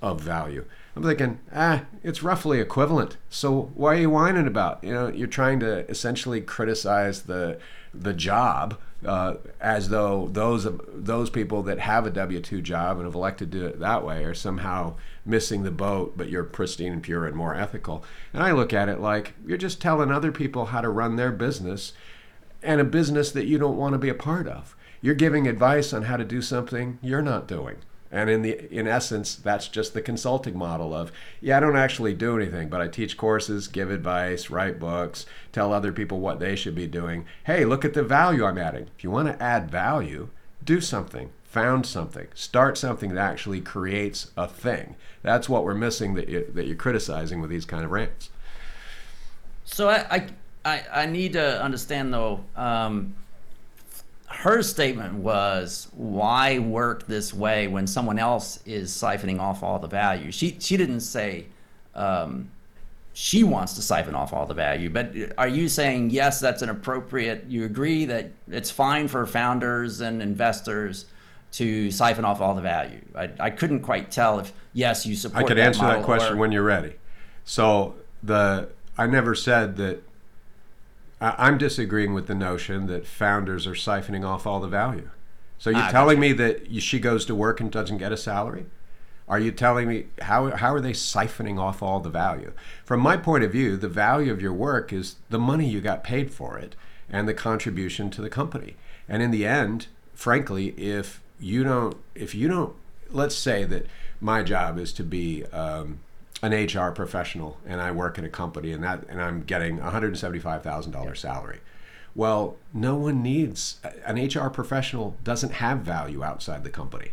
of 0.00 0.20
value. 0.20 0.64
I'm 0.94 1.02
thinking, 1.02 1.40
ah, 1.54 1.84
it's 2.02 2.22
roughly 2.22 2.60
equivalent. 2.60 3.16
So 3.28 3.72
why 3.74 3.94
are 3.94 4.00
you 4.00 4.10
whining 4.10 4.46
about? 4.46 4.82
You 4.84 4.92
know, 4.92 5.08
you're 5.08 5.26
trying 5.26 5.60
to 5.60 5.88
essentially 5.90 6.40
criticize 6.40 7.22
the 7.22 7.58
the 7.94 8.14
job 8.14 8.78
uh, 9.06 9.34
as 9.60 9.88
though 9.88 10.28
those 10.32 10.66
those 10.88 11.30
people 11.30 11.62
that 11.64 11.78
have 11.78 12.06
a 12.06 12.10
W 12.10 12.40
two 12.40 12.62
job 12.62 12.96
and 12.96 13.06
have 13.06 13.14
elected 13.14 13.50
to 13.52 13.58
do 13.58 13.66
it 13.66 13.80
that 13.80 14.04
way 14.04 14.24
are 14.24 14.34
somehow 14.34 14.94
missing 15.24 15.62
the 15.62 15.70
boat, 15.70 16.14
but 16.16 16.28
you're 16.28 16.44
pristine 16.44 16.92
and 16.92 17.02
pure 17.02 17.26
and 17.26 17.36
more 17.36 17.54
ethical. 17.54 18.04
And 18.32 18.42
I 18.42 18.52
look 18.52 18.72
at 18.72 18.88
it 18.88 19.00
like 19.00 19.34
you're 19.46 19.58
just 19.58 19.80
telling 19.80 20.10
other 20.10 20.32
people 20.32 20.66
how 20.66 20.80
to 20.80 20.88
run 20.88 21.16
their 21.16 21.32
business 21.32 21.92
and 22.62 22.80
a 22.80 22.84
business 22.84 23.32
that 23.32 23.46
you 23.46 23.58
don't 23.58 23.76
want 23.76 23.92
to 23.92 23.98
be 23.98 24.08
a 24.08 24.14
part 24.14 24.46
of. 24.46 24.76
You're 25.00 25.14
giving 25.14 25.48
advice 25.48 25.92
on 25.92 26.02
how 26.02 26.16
to 26.16 26.24
do 26.24 26.42
something 26.42 26.98
you're 27.02 27.22
not 27.22 27.48
doing. 27.48 27.76
And 28.10 28.28
in 28.28 28.42
the 28.42 28.70
in 28.70 28.86
essence, 28.86 29.34
that's 29.34 29.68
just 29.68 29.94
the 29.94 30.02
consulting 30.02 30.56
model 30.56 30.94
of, 30.94 31.10
yeah, 31.40 31.56
I 31.56 31.60
don't 31.60 31.76
actually 31.76 32.12
do 32.12 32.36
anything, 32.36 32.68
but 32.68 32.82
I 32.82 32.88
teach 32.88 33.16
courses, 33.16 33.68
give 33.68 33.90
advice, 33.90 34.50
write 34.50 34.78
books, 34.78 35.24
tell 35.50 35.72
other 35.72 35.92
people 35.92 36.20
what 36.20 36.38
they 36.38 36.54
should 36.54 36.74
be 36.74 36.86
doing. 36.86 37.24
Hey, 37.44 37.64
look 37.64 37.86
at 37.86 37.94
the 37.94 38.02
value 38.02 38.44
I'm 38.44 38.58
adding. 38.58 38.88
If 38.96 39.02
you 39.02 39.10
want 39.10 39.28
to 39.28 39.42
add 39.42 39.70
value, 39.70 40.28
do 40.62 40.80
something 40.80 41.30
found 41.52 41.84
something, 41.84 42.28
start 42.34 42.78
something 42.78 43.10
that 43.10 43.20
actually 43.20 43.60
creates 43.60 44.30
a 44.38 44.48
thing. 44.48 44.96
That's 45.20 45.50
what 45.50 45.64
we're 45.64 45.74
missing 45.74 46.14
that, 46.14 46.26
you, 46.30 46.50
that 46.54 46.66
you're 46.66 46.76
criticizing 46.76 47.42
with 47.42 47.50
these 47.50 47.66
kind 47.66 47.84
of 47.84 47.90
rants. 47.90 48.30
So 49.64 49.90
I, 49.90 50.28
I, 50.64 50.82
I, 50.90 51.06
need 51.06 51.34
to 51.34 51.62
understand 51.62 52.12
though. 52.12 52.40
Um, 52.56 53.14
her 54.28 54.62
statement 54.62 55.12
was, 55.14 55.88
"Why 55.94 56.58
work 56.58 57.06
this 57.06 57.34
way 57.34 57.68
when 57.68 57.86
someone 57.86 58.18
else 58.18 58.58
is 58.64 58.90
siphoning 58.90 59.38
off 59.38 59.62
all 59.62 59.78
the 59.78 59.88
value?" 59.88 60.32
She 60.32 60.56
she 60.58 60.78
didn't 60.78 61.00
say 61.00 61.46
um, 61.94 62.50
she 63.12 63.44
wants 63.44 63.74
to 63.74 63.82
siphon 63.82 64.14
off 64.14 64.32
all 64.32 64.46
the 64.46 64.54
value. 64.54 64.88
But 64.88 65.14
are 65.36 65.48
you 65.48 65.68
saying 65.68 66.10
yes, 66.10 66.40
that's 66.40 66.62
an 66.62 66.70
appropriate? 66.70 67.44
You 67.46 67.64
agree 67.64 68.06
that 68.06 68.32
it's 68.48 68.70
fine 68.70 69.06
for 69.06 69.26
founders 69.26 70.00
and 70.00 70.22
investors 70.22 71.04
to 71.52 71.90
siphon 71.90 72.24
off 72.24 72.40
all 72.40 72.54
the 72.54 72.62
value? 72.62 73.00
I, 73.14 73.30
I 73.38 73.50
couldn't 73.50 73.80
quite 73.80 74.10
tell 74.10 74.38
if 74.40 74.52
yes, 74.72 75.06
you 75.06 75.14
support. 75.14 75.44
I 75.44 75.48
could 75.48 75.56
that 75.56 75.66
answer 75.66 75.86
that 75.86 76.04
question 76.04 76.34
or- 76.34 76.36
when 76.36 76.52
you're 76.52 76.62
ready. 76.62 76.94
So 77.44 77.94
the 78.22 78.68
I 78.98 79.06
never 79.06 79.34
said 79.34 79.76
that. 79.76 80.02
I- 81.20 81.34
I'm 81.38 81.56
disagreeing 81.58 82.14
with 82.14 82.26
the 82.26 82.34
notion 82.34 82.86
that 82.88 83.06
founders 83.06 83.66
are 83.66 83.74
siphoning 83.74 84.26
off 84.26 84.46
all 84.46 84.60
the 84.60 84.68
value. 84.68 85.08
So 85.58 85.70
you're 85.70 85.78
Ah, 85.80 85.90
telling 85.90 86.18
me 86.18 86.32
that 86.32 86.68
you, 86.70 86.80
she 86.80 86.98
goes 86.98 87.24
to 87.26 87.34
work 87.36 87.60
and 87.60 87.70
doesn't 87.70 87.98
get 87.98 88.10
a 88.10 88.16
salary? 88.16 88.66
Are 89.28 89.38
you 89.38 89.52
telling 89.52 89.86
me 89.88 90.06
how 90.22 90.50
how 90.56 90.74
are 90.74 90.80
they 90.80 90.92
siphoning 90.92 91.60
off 91.60 91.80
all 91.82 92.00
the 92.00 92.10
value? 92.10 92.52
From 92.84 92.98
my 93.00 93.16
point 93.16 93.44
of 93.44 93.52
view, 93.52 93.76
the 93.76 93.88
value 93.88 94.32
of 94.32 94.42
your 94.42 94.52
work 94.52 94.92
is 94.92 95.16
the 95.30 95.38
money 95.38 95.68
you 95.68 95.80
got 95.80 96.02
paid 96.02 96.32
for 96.32 96.58
it 96.58 96.74
and 97.08 97.28
the 97.28 97.34
contribution 97.34 98.10
to 98.10 98.20
the 98.20 98.28
company. 98.28 98.74
And 99.08 99.22
in 99.22 99.30
the 99.30 99.46
end, 99.46 99.86
frankly, 100.14 100.70
if 100.70 101.20
you 101.42 101.64
don't 101.64 101.96
if 102.14 102.34
you 102.34 102.48
don't 102.48 102.74
let's 103.10 103.34
say 103.34 103.64
that 103.64 103.86
my 104.20 104.42
job 104.42 104.78
is 104.78 104.92
to 104.92 105.02
be 105.02 105.44
um, 105.46 105.98
an 106.42 106.52
HR 106.52 106.90
professional 106.92 107.58
and 107.66 107.80
I 107.80 107.90
work 107.90 108.18
at 108.18 108.24
a 108.24 108.28
company 108.28 108.72
and 108.72 108.82
that 108.82 109.04
and 109.08 109.20
I'm 109.20 109.42
getting 109.42 109.78
$175,000 109.78 111.16
salary. 111.16 111.60
Well, 112.14 112.56
no 112.72 112.94
one 112.94 113.22
needs 113.22 113.80
an 114.04 114.16
HR 114.16 114.48
professional 114.48 115.16
doesn't 115.24 115.54
have 115.54 115.78
value 115.78 116.22
outside 116.22 116.62
the 116.62 116.70
company. 116.70 117.12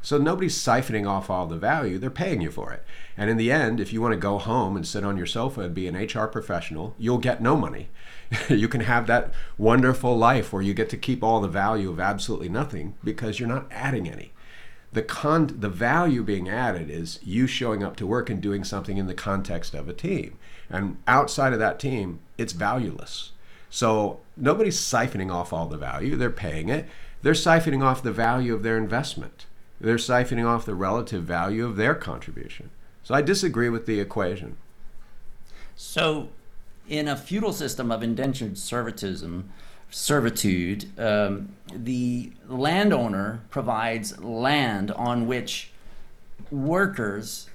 So 0.00 0.16
nobody's 0.16 0.56
siphoning 0.56 1.08
off 1.08 1.28
all 1.28 1.46
the 1.46 1.56
value, 1.56 1.98
they're 1.98 2.10
paying 2.10 2.40
you 2.40 2.50
for 2.50 2.72
it. 2.72 2.84
And 3.16 3.28
in 3.28 3.36
the 3.36 3.50
end, 3.50 3.80
if 3.80 3.92
you 3.92 4.00
want 4.00 4.12
to 4.12 4.18
go 4.18 4.38
home 4.38 4.76
and 4.76 4.86
sit 4.86 5.04
on 5.04 5.16
your 5.16 5.26
sofa 5.26 5.62
and 5.62 5.74
be 5.74 5.88
an 5.88 5.96
HR 5.96 6.26
professional, 6.26 6.94
you'll 6.98 7.18
get 7.18 7.42
no 7.42 7.56
money. 7.56 7.88
you 8.48 8.68
can 8.68 8.82
have 8.82 9.06
that 9.06 9.32
wonderful 9.56 10.16
life 10.16 10.52
where 10.52 10.62
you 10.62 10.72
get 10.72 10.88
to 10.90 10.96
keep 10.96 11.22
all 11.22 11.40
the 11.40 11.48
value 11.48 11.90
of 11.90 11.98
absolutely 11.98 12.48
nothing 12.48 12.94
because 13.02 13.38
you're 13.40 13.48
not 13.48 13.66
adding 13.70 14.08
any. 14.08 14.32
The 14.92 15.02
con 15.02 15.54
the 15.58 15.68
value 15.68 16.22
being 16.22 16.48
added 16.48 16.88
is 16.88 17.18
you 17.22 17.46
showing 17.46 17.82
up 17.82 17.96
to 17.96 18.06
work 18.06 18.30
and 18.30 18.40
doing 18.40 18.64
something 18.64 18.96
in 18.96 19.06
the 19.06 19.14
context 19.14 19.74
of 19.74 19.88
a 19.88 19.92
team. 19.92 20.38
And 20.70 20.96
outside 21.06 21.52
of 21.52 21.58
that 21.58 21.78
team 21.78 22.20
it's 22.38 22.54
valueless. 22.54 23.32
So 23.68 24.20
nobody's 24.36 24.80
siphoning 24.80 25.30
off 25.30 25.52
all 25.52 25.66
the 25.66 25.76
value 25.76 26.16
they're 26.16 26.30
paying 26.30 26.70
it. 26.70 26.88
They're 27.20 27.34
siphoning 27.34 27.82
off 27.82 28.02
the 28.02 28.12
value 28.12 28.54
of 28.54 28.62
their 28.62 28.78
investment 28.78 29.44
they're 29.80 29.96
siphoning 29.96 30.46
off 30.46 30.64
the 30.64 30.74
relative 30.74 31.24
value 31.24 31.64
of 31.64 31.76
their 31.76 31.94
contribution. 31.94 32.70
So 33.02 33.14
i 33.14 33.22
disagree 33.22 33.68
with 33.68 33.86
the 33.86 34.00
equation. 34.00 34.56
So, 35.76 36.28
in 36.88 37.06
a 37.06 37.16
feudal 37.16 37.52
system 37.52 37.92
of 37.92 38.02
indentured 38.02 38.58
servitude, 38.58 39.44
servitude, 39.90 40.98
um, 40.98 41.54
the 41.72 42.32
landowner 42.48 43.40
provides 43.50 44.18
land 44.18 44.90
on 44.90 45.26
which 45.26 45.70
workers 46.50 47.48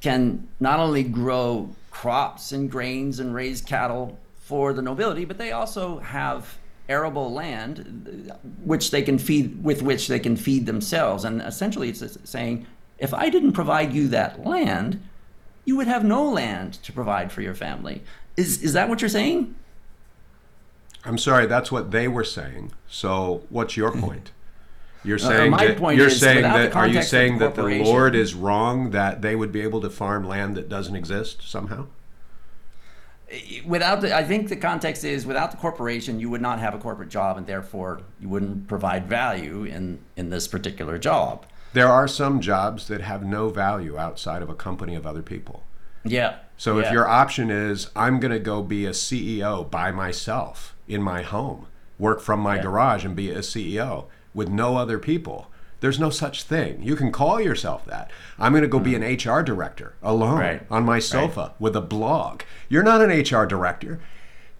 can 0.00 0.48
not 0.58 0.80
only 0.80 1.02
grow 1.02 1.70
crops 1.90 2.52
and 2.52 2.70
grains 2.70 3.20
and 3.20 3.34
raise 3.34 3.60
cattle 3.60 4.18
for 4.40 4.72
the 4.72 4.82
nobility, 4.82 5.24
but 5.24 5.38
they 5.38 5.52
also 5.52 5.98
have 6.00 6.58
arable 6.88 7.32
land 7.32 8.28
uh, 8.30 8.34
which 8.64 8.90
they 8.90 9.02
can 9.02 9.18
feed 9.18 9.62
with 9.62 9.82
which 9.82 10.08
they 10.08 10.18
can 10.18 10.36
feed 10.36 10.66
themselves. 10.66 11.24
And 11.24 11.40
essentially, 11.42 11.88
it's 11.88 12.18
saying, 12.24 12.66
if 12.98 13.12
I 13.14 13.28
didn't 13.30 13.52
provide 13.52 13.92
you 13.92 14.08
that 14.08 14.44
land, 14.44 15.02
you 15.64 15.76
would 15.76 15.86
have 15.86 16.04
no 16.04 16.28
land 16.28 16.74
to 16.82 16.92
provide 16.92 17.30
for 17.32 17.42
your 17.42 17.54
family. 17.54 18.02
Is 18.36 18.62
is 18.62 18.72
that 18.72 18.88
what 18.88 19.00
you're 19.00 19.08
saying? 19.08 19.54
i'm 21.04 21.18
sorry 21.18 21.46
that's 21.46 21.72
what 21.72 21.90
they 21.90 22.06
were 22.06 22.22
saying 22.22 22.70
so 22.86 23.42
what's 23.50 23.76
your 23.76 23.90
point 24.04 24.30
you're 25.04 25.16
Uh, 25.16 25.18
saying 25.18 25.50
my 25.50 25.66
that 25.66 25.96
you're 25.96 26.08
saying 26.10 26.42
that 26.42 26.76
are 26.76 26.86
you 26.86 27.02
saying 27.02 27.38
that 27.38 27.56
the 27.56 27.64
lord 27.64 28.14
is 28.14 28.34
wrong 28.34 28.90
that 28.90 29.20
they 29.20 29.34
would 29.34 29.50
be 29.50 29.60
able 29.62 29.80
to 29.80 29.90
farm 29.90 30.24
land 30.24 30.56
that 30.56 30.68
doesn't 30.68 30.94
exist 30.94 31.42
somehow 31.42 31.86
Without 33.64 34.00
the, 34.02 34.14
I 34.14 34.24
think 34.24 34.48
the 34.48 34.56
context 34.56 35.04
is 35.04 35.24
without 35.24 35.50
the 35.50 35.56
corporation, 35.56 36.20
you 36.20 36.28
would 36.30 36.42
not 36.42 36.58
have 36.58 36.74
a 36.74 36.78
corporate 36.78 37.08
job, 37.08 37.38
and 37.38 37.46
therefore 37.46 38.00
you 38.20 38.28
wouldn't 38.28 38.68
provide 38.68 39.06
value 39.06 39.64
in 39.64 40.00
in 40.16 40.30
this 40.30 40.46
particular 40.48 40.98
job. 40.98 41.46
There 41.72 41.88
are 41.88 42.06
some 42.06 42.40
jobs 42.40 42.88
that 42.88 43.00
have 43.00 43.24
no 43.24 43.48
value 43.48 43.96
outside 43.96 44.42
of 44.42 44.50
a 44.50 44.54
company 44.54 44.94
of 44.94 45.06
other 45.06 45.22
people. 45.22 45.62
Yeah. 46.04 46.36
So 46.58 46.78
if 46.78 46.92
your 46.92 47.08
option 47.08 47.50
is 47.50 47.90
I'm 47.96 48.20
going 48.20 48.32
to 48.32 48.38
go 48.38 48.62
be 48.62 48.84
a 48.86 48.90
CEO 48.90 49.68
by 49.70 49.90
myself 49.92 50.76
in 50.86 51.02
my 51.02 51.22
home, 51.22 51.66
work 51.98 52.20
from 52.20 52.40
my 52.40 52.56
Yeah. 52.56 52.62
garage 52.62 53.04
and 53.04 53.16
be 53.16 53.30
a 53.30 53.38
CEO 53.38 54.06
with 54.34 54.48
no 54.48 54.76
other 54.76 54.98
people, 54.98 55.46
there's 55.82 56.00
no 56.00 56.08
such 56.10 56.44
thing. 56.44 56.82
You 56.82 56.96
can 56.96 57.12
call 57.12 57.40
yourself 57.40 57.84
that. 57.84 58.10
I'm 58.38 58.52
going 58.52 58.62
to 58.62 58.68
go 58.68 58.78
be 58.78 58.94
an 58.94 59.02
HR 59.02 59.42
director 59.42 59.94
alone 60.02 60.38
Mm. 60.38 60.40
Right. 60.40 60.62
on 60.70 60.84
my 60.84 60.98
sofa 60.98 61.52
with 61.58 61.76
a 61.76 61.80
blog. 61.82 62.42
You're 62.70 62.82
not 62.82 63.02
an 63.02 63.10
HR 63.10 63.44
director. 63.46 64.00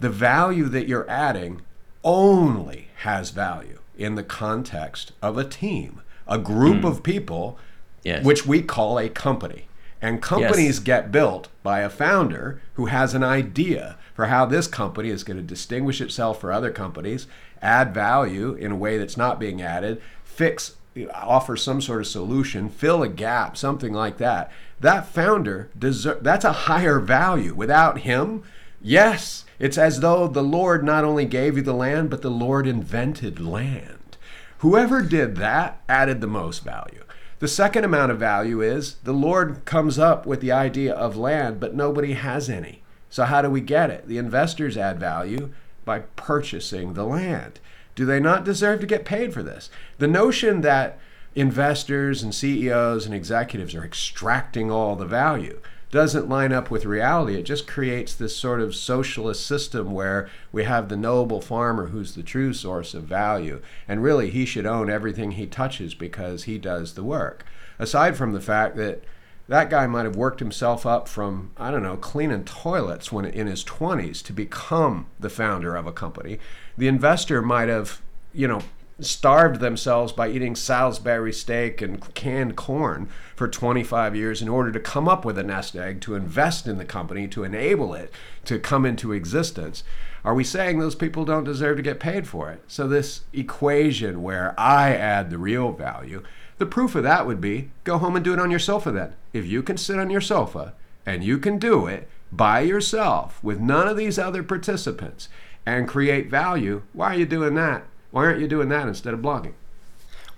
The 0.01 0.11
value 0.11 0.65
that 0.69 0.89
you're 0.89 1.09
adding 1.09 1.63
only 2.05 2.89
has 2.97 3.31
value 3.31 3.79
in 3.97 4.15
the 4.17 4.23
context 4.23 5.13
of 5.23 5.39
a 5.39 5.45
team, 5.45 6.01
a 6.27 6.39
group 6.39 6.85
of 6.85 7.03
people 7.03 7.57
Mm. 7.59 8.05
Yes. 8.05 8.25
which 8.25 8.45
we 8.45 8.63
call 8.63 8.99
a 8.99 9.09
company. 9.09 9.69
And 10.01 10.21
companies 10.21 10.81
get 10.81 11.13
built 11.13 11.47
by 11.63 11.81
a 11.81 11.89
founder 11.89 12.61
who 12.75 12.87
has 12.87 13.15
an 13.15 13.23
idea 13.23 13.97
for 14.15 14.27
how 14.27 14.45
this 14.45 14.67
company 14.67 15.09
is 15.11 15.23
going 15.23 15.37
to 15.37 15.43
distinguish 15.45 16.01
itself 16.01 16.41
for 16.41 16.51
other 16.51 16.73
companies, 16.73 17.29
add 17.63 17.95
value 17.95 18.55
in 18.55 18.73
a 18.73 18.77
way 18.77 18.99
that's 18.99 19.17
not 19.17 19.39
being 19.39 19.63
added, 19.63 20.03
fix, 20.25 20.75
offer 21.15 21.57
some 21.57 21.81
sort 21.81 22.01
of 22.01 22.07
solution, 22.07 22.69
fill 22.69 23.03
a 23.03 23.09
gap, 23.09 23.57
something 23.57 23.93
like 23.93 24.19
that. 24.19 24.51
That 24.81 25.07
founder 25.07 25.71
deserve 25.79 26.23
that's 26.23 26.45
a 26.45 26.53
higher 26.53 26.99
value. 26.99 27.55
Without 27.55 28.01
him, 28.01 28.43
yes, 28.81 29.45
it's 29.59 29.79
as 29.79 30.01
though 30.01 30.29
the 30.29 30.43
Lord 30.43 30.85
not 30.85 31.05
only 31.05 31.25
gave 31.25 31.57
you 31.57 31.63
the 31.63 31.73
land, 31.73 32.11
but 32.11 32.23
the 32.23 32.31
Lord 32.31 32.67
invented 32.67 33.41
land. 33.41 34.17
Whoever 34.59 35.03
did 35.03 35.37
that 35.37 35.83
added 35.89 36.21
the 36.21 36.27
most 36.27 36.63
value. 36.65 37.05
The 37.39 37.49
second 37.49 37.85
amount 37.85 38.13
of 38.13 38.21
value 38.21 38.61
is 38.61 38.95
the 39.03 39.13
Lord 39.13 39.65
comes 39.65 39.99
up 39.99 40.27
with 40.27 40.41
the 40.41 40.53
idea 40.53 40.95
of 40.95 41.17
land, 41.17 41.59
but 41.59 41.75
nobody 41.75 42.13
has 42.13 42.49
any. 42.49 42.83
So, 43.11 43.25
how 43.25 43.43
do 43.43 43.51
we 43.51 43.61
get 43.61 43.91
it? 43.91 44.07
The 44.07 44.19
investors 44.19 44.77
add 44.77 45.01
value 45.01 45.53
by 45.85 46.01
purchasing 46.15 46.95
the 46.95 47.05
land. 47.05 47.59
Do 47.95 48.05
they 48.05 48.21
not 48.21 48.45
deserve 48.45 48.81
to 48.81 48.87
get 48.87 49.05
paid 49.05 49.33
for 49.33 49.43
this? 49.43 49.71
The 49.99 50.09
notion 50.09 50.63
that 50.63 50.99
investors 51.35 52.23
and 52.23 52.35
CEOs 52.35 53.07
and 53.07 53.15
executives 53.15 53.75
are 53.75 53.85
extracting 53.85 54.71
all 54.71 54.97
the 54.97 55.07
value 55.07 55.61
doesn't 55.91 56.29
line 56.29 56.55
up 56.55 56.71
with 56.71 56.87
reality. 56.87 57.35
It 57.35 57.43
just 57.43 57.67
creates 57.67 58.15
this 58.15 58.35
sort 58.35 58.63
of 58.63 58.75
socialist 58.75 59.47
system 59.47 59.93
where 59.93 60.29
we 60.51 60.65
have 60.65 60.89
the 60.89 60.97
noble 60.97 61.43
farmer 61.43 61.89
who's 61.89 62.15
the 62.15 62.23
true 62.23 62.55
source 62.55 62.95
of 62.95 63.05
value. 63.05 63.61
And 63.87 64.03
really, 64.03 64.31
he 64.31 64.47
should 64.47 64.65
own 64.65 64.89
everything 64.89 65.33
he 65.33 65.47
touches 65.47 65.95
because 65.95 66.45
he 66.45 66.57
does 66.57 66.95
the 66.95 67.05
work. 67.05 67.45
Aside 67.79 68.17
from 68.17 68.33
the 68.33 68.41
fact 68.41 68.77
that 68.77 69.05
that 69.49 69.69
guy 69.69 69.87
might 69.87 70.05
have 70.05 70.17
worked 70.17 70.41
himself 70.41 70.87
up 70.87 71.09
from, 71.09 71.51
I 71.59 71.71
don't 71.71 71.83
know, 71.83 71.99
cleaning 71.99 72.45
toilets 72.45 73.13
when 73.13 73.27
in 73.27 73.47
his 73.47 73.63
20s 73.63 74.23
to 74.25 74.33
become 74.33 75.09
the 75.21 75.29
founder 75.29 75.77
of 75.77 75.87
a 75.87 75.93
company. 75.93 76.39
The 76.77 76.89
investor 76.89 77.43
might 77.43 77.69
have, 77.69 78.01
you 78.33 78.49
know, 78.49 78.63
starved 79.01 79.61
themselves 79.61 80.13
by 80.13 80.29
eating 80.29 80.55
Salisbury 80.55 81.33
steak 81.33 81.83
and 81.83 82.15
canned 82.15 82.57
corn 82.57 83.09
for 83.35 83.49
25 83.49 84.15
years 84.15 84.41
in 84.41 84.49
order 84.49 84.71
to 84.71 84.81
come 84.81 85.09
up 85.09 85.25
with 85.25 85.39
a 85.39 85.43
nest 85.43 85.75
egg 85.75 86.01
to 86.03 86.15
invest 86.15 86.67
in 86.67 86.79
the 86.79 86.85
company 86.85 87.27
to 87.29 87.45
enable 87.45 87.95
it 87.95 88.13
to 88.45 88.59
come 88.59 88.87
into 88.87 89.13
existence. 89.13 89.83
Are 90.25 90.35
we 90.35 90.45
saying 90.45 90.79
those 90.79 90.95
people 90.95 91.25
don't 91.25 91.45
deserve 91.45 91.77
to 91.79 91.83
get 91.83 91.99
paid 91.99 92.29
for 92.29 92.51
it? 92.51 92.63
So, 92.69 92.87
this 92.87 93.23
equation 93.33 94.23
where 94.23 94.55
I 94.59 94.95
add 94.95 95.31
the 95.31 95.39
real 95.39 95.73
value, 95.73 96.23
the 96.59 96.67
proof 96.67 96.95
of 96.95 97.03
that 97.03 97.27
would 97.27 97.41
be 97.41 97.71
go 97.83 97.99
home 97.99 98.15
and 98.15 98.25
do 98.25 98.33
it 98.33 98.39
on 98.39 98.51
your 98.51 98.61
sofa 98.61 98.93
then. 98.93 99.15
If 99.33 99.47
you 99.47 99.63
can 99.63 99.77
sit 99.77 99.99
on 99.99 100.11
your 100.11 100.21
sofa 100.21 100.75
and 101.05 101.25
you 101.25 101.39
can 101.39 101.59
do 101.59 101.87
it 101.87 102.09
by 102.31 102.61
yourself 102.61 103.43
with 103.43 103.61
none 103.61 103.89
of 103.89 103.97
these 103.97 104.19
other 104.19 104.43
participants 104.43 105.29
and 105.67 105.89
create 105.89 106.29
value, 106.29 106.83
why 106.93 107.15
are 107.15 107.19
you 107.19 107.27
doing 107.27 107.55
that? 107.55 107.85
Why 108.11 108.27
aren't 108.27 108.41
you 108.41 108.49
doing 108.49 108.69
that 108.69 108.89
instead 108.89 109.15
of 109.15 109.21
blogging? 109.21 109.55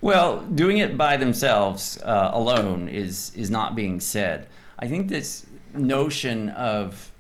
Well, 0.01 0.41
doing 0.41 0.79
it 0.79 0.99
by 0.99 1.17
themselves 1.17 2.01
uh, 2.03 2.31
alone 2.33 2.89
is 2.89 3.33
is 3.35 3.51
not 3.51 3.75
being 3.75 4.01
said. 4.01 4.49
I 4.79 4.87
think 4.87 5.09
this 5.09 5.47
notion 5.73 6.51
of 6.51 7.11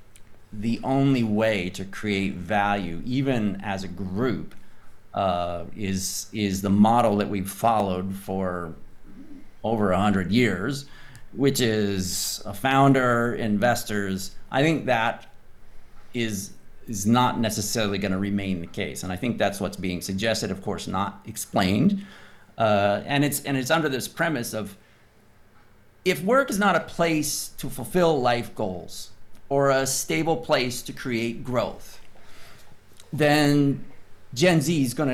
the 0.52 0.80
only 0.84 1.24
way 1.24 1.70
to 1.70 1.84
create 1.84 2.34
value, 2.34 3.00
even 3.04 3.60
as 3.62 3.84
a 3.84 3.88
group, 3.88 4.54
uh, 5.14 5.64
is 5.76 6.28
is 6.32 6.62
the 6.62 6.70
model 6.70 7.16
that 7.16 7.28
we've 7.28 7.50
followed 7.50 8.14
for 8.14 8.74
over 9.62 9.92
a 9.92 9.98
hundred 9.98 10.30
years, 10.30 10.86
which 11.32 11.60
is 11.60 12.42
a 12.44 12.52
founder, 12.52 13.34
investors. 13.34 14.32
I 14.50 14.62
think 14.62 14.86
that 14.86 15.26
is 16.12 16.50
is 16.88 17.06
not 17.06 17.38
necessarily 17.38 17.98
going 17.98 18.12
to 18.12 18.18
remain 18.18 18.60
the 18.60 18.66
case, 18.66 19.02
and 19.02 19.12
I 19.12 19.16
think 19.16 19.38
that's 19.38 19.60
what's 19.60 19.76
being 19.76 20.00
suggested. 20.00 20.50
Of 20.50 20.62
course, 20.62 20.86
not 20.86 21.20
explained, 21.26 22.04
uh, 22.58 23.02
and 23.04 23.24
it's 23.24 23.44
and 23.44 23.56
it's 23.56 23.70
under 23.70 23.88
this 23.88 24.08
premise 24.08 24.54
of 24.54 24.76
if 26.04 26.22
work 26.22 26.50
is 26.50 26.58
not 26.58 26.76
a 26.76 26.80
place 26.80 27.48
to 27.58 27.70
fulfill 27.70 28.20
life 28.20 28.54
goals 28.54 29.10
or 29.48 29.70
a 29.70 29.86
stable 29.86 30.36
place 30.36 30.82
to 30.82 30.92
create 30.92 31.44
growth, 31.44 32.00
then 33.12 33.84
Gen 34.34 34.60
Z 34.60 34.82
is 34.82 34.94
going 34.94 35.08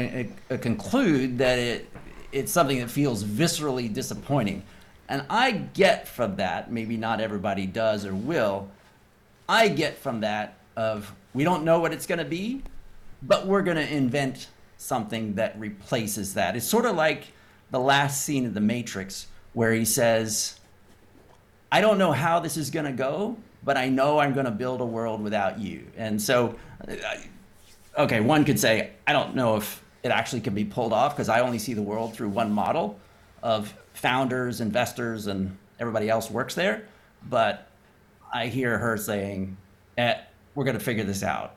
to 0.49 0.55
uh, 0.55 0.59
conclude 0.59 1.39
that 1.39 1.59
it 1.59 1.91
it's 2.33 2.53
something 2.53 2.79
that 2.79 2.91
feels 2.91 3.25
viscerally 3.25 3.93
disappointing. 3.93 4.63
And 5.09 5.25
I 5.29 5.51
get 5.51 6.07
from 6.07 6.37
that, 6.37 6.71
maybe 6.71 6.97
not 6.97 7.21
everybody 7.21 7.67
does 7.67 8.07
or 8.07 8.15
will, 8.15 8.69
I 9.49 9.69
get 9.69 9.99
from 9.99 10.21
that 10.21 10.55
of 10.77 11.13
we 11.35 11.45
don't 11.45 11.65
know 11.65 11.81
what 11.81 11.93
it's 11.93 12.07
going 12.07 12.19
to 12.19 12.25
be, 12.25 12.63
but 13.23 13.47
we're 13.47 13.63
going 13.63 13.77
to 13.77 13.95
invent 13.95 14.49
something 14.77 15.35
that 15.35 15.59
replaces 15.59 16.35
that. 16.35 16.57
It's 16.57 16.67
sort 16.67 16.87
of 16.87 16.97
like 16.97 17.33
the 17.71 17.81
last 17.81 18.25
scene 18.25 18.47
of 18.47 18.55
The 18.55 18.61
Matrix 18.61 19.27
where 19.53 19.73
he 19.73 19.85
says, 19.85 20.59
I 21.71 21.81
don't 21.81 21.99
know 21.99 22.13
how 22.13 22.41
this 22.41 22.57
is 22.57 22.71
going 22.71 22.87
to 22.87 22.93
go, 22.93 23.37
but 23.63 23.77
I 23.77 23.89
know 23.89 24.19
I'm 24.19 24.33
going 24.33 24.47
to 24.47 24.53
build 24.53 24.81
a 24.81 24.87
world 24.87 25.23
without 25.23 25.59
you. 25.59 25.87
And 25.97 26.21
so, 26.21 26.57
uh, 26.89 26.95
okay, 27.99 28.21
one 28.21 28.45
could 28.45 28.59
say, 28.59 28.93
I 29.07 29.13
don't 29.13 29.35
know 29.35 29.57
if 29.57 29.83
it 30.03 30.09
actually 30.09 30.41
can 30.41 30.55
be 30.55 30.65
pulled 30.65 30.93
off 30.93 31.15
because 31.15 31.29
I 31.29 31.41
only 31.41 31.59
see 31.59 31.75
the 31.75 31.83
world 31.83 32.15
through 32.15 32.31
one 32.31 32.51
model 32.53 32.99
of 33.43 33.75
founders, 33.93 34.61
investors, 34.61 35.27
and 35.27 35.57
everybody 35.79 36.09
else 36.09 36.31
works 36.31 36.55
there. 36.55 36.87
But 37.29 37.69
I 38.33 38.47
hear 38.47 38.79
her 38.79 38.97
saying, 38.97 39.57
eh, 39.99 40.21
"We're 40.61 40.67
going 40.67 40.79
to 40.79 40.85
figure 40.85 41.05
this 41.05 41.23
out." 41.23 41.57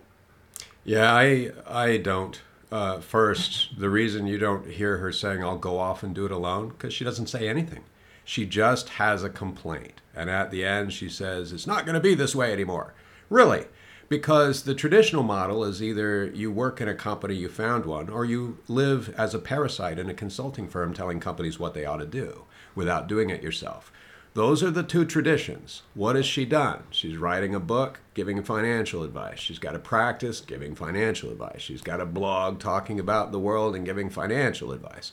Yeah, 0.86 1.14
I 1.14 1.52
I 1.68 1.98
don't. 1.98 2.42
Uh, 2.72 3.02
first, 3.02 3.78
the 3.78 3.90
reason 3.90 4.28
you 4.28 4.38
don't 4.38 4.66
hear 4.66 5.00
her 5.00 5.12
saying 5.12 5.44
"I'll 5.44 5.58
go 5.58 5.78
off 5.78 6.04
and 6.04 6.16
do 6.16 6.26
it 6.26 6.32
alone" 6.32 6.70
because 6.70 6.94
she 6.94 7.04
doesn't 7.04 7.28
say 7.28 7.50
anything. 7.50 7.84
She 8.24 8.46
just 8.46 8.88
has 9.04 9.22
a 9.22 9.30
complaint, 9.30 10.00
and 10.16 10.30
at 10.30 10.52
the 10.52 10.64
end 10.64 10.94
she 10.94 11.10
says, 11.10 11.52
"It's 11.52 11.68
not 11.68 11.86
going 11.86 11.96
to 11.96 12.00
be 12.00 12.16
this 12.16 12.34
way 12.34 12.54
anymore." 12.54 12.94
Really, 13.30 13.66
because 14.08 14.64
the 14.64 14.74
traditional 14.74 15.24
model 15.24 15.66
is 15.66 15.84
either 15.84 16.28
you 16.28 16.50
work 16.50 16.80
in 16.80 16.88
a 16.88 16.96
company, 16.96 17.36
you 17.36 17.50
found 17.50 17.86
one, 17.86 18.08
or 18.08 18.24
you 18.24 18.60
live 18.70 19.14
as 19.18 19.34
a 19.34 19.40
parasite 19.40 20.00
in 20.00 20.10
a 20.10 20.14
consulting 20.14 20.70
firm 20.70 20.94
telling 20.94 21.20
companies 21.20 21.60
what 21.60 21.74
they 21.74 21.84
ought 21.84 21.98
to 21.98 22.06
do 22.06 22.46
without 22.74 23.10
doing 23.10 23.30
it 23.30 23.44
yourself. 23.44 23.92
Those 24.36 24.64
are 24.64 24.72
the 24.72 24.82
two 24.82 25.06
traditions. 25.06 25.84
What 25.94 26.16
has 26.16 26.26
she 26.26 26.44
done? 26.44 26.84
She's 26.90 27.18
writing 27.18 27.54
a 27.54 27.60
book, 27.60 28.00
giving 28.16 28.42
financial 28.42 29.04
advice. 29.04 29.40
She's 29.40 29.60
got 29.60 29.76
a 29.76 29.80
practice, 29.80 30.42
giving 30.42 30.74
financial 30.74 31.30
advice. 31.30 31.62
She's 31.62 31.82
got 31.82 32.02
a 32.02 32.06
blog 32.06 32.60
talking 32.60 33.00
about 33.00 33.32
the 33.32 33.38
world 33.40 33.76
and 33.76 33.86
giving 33.86 34.10
financial 34.10 34.72
advice. 34.72 35.12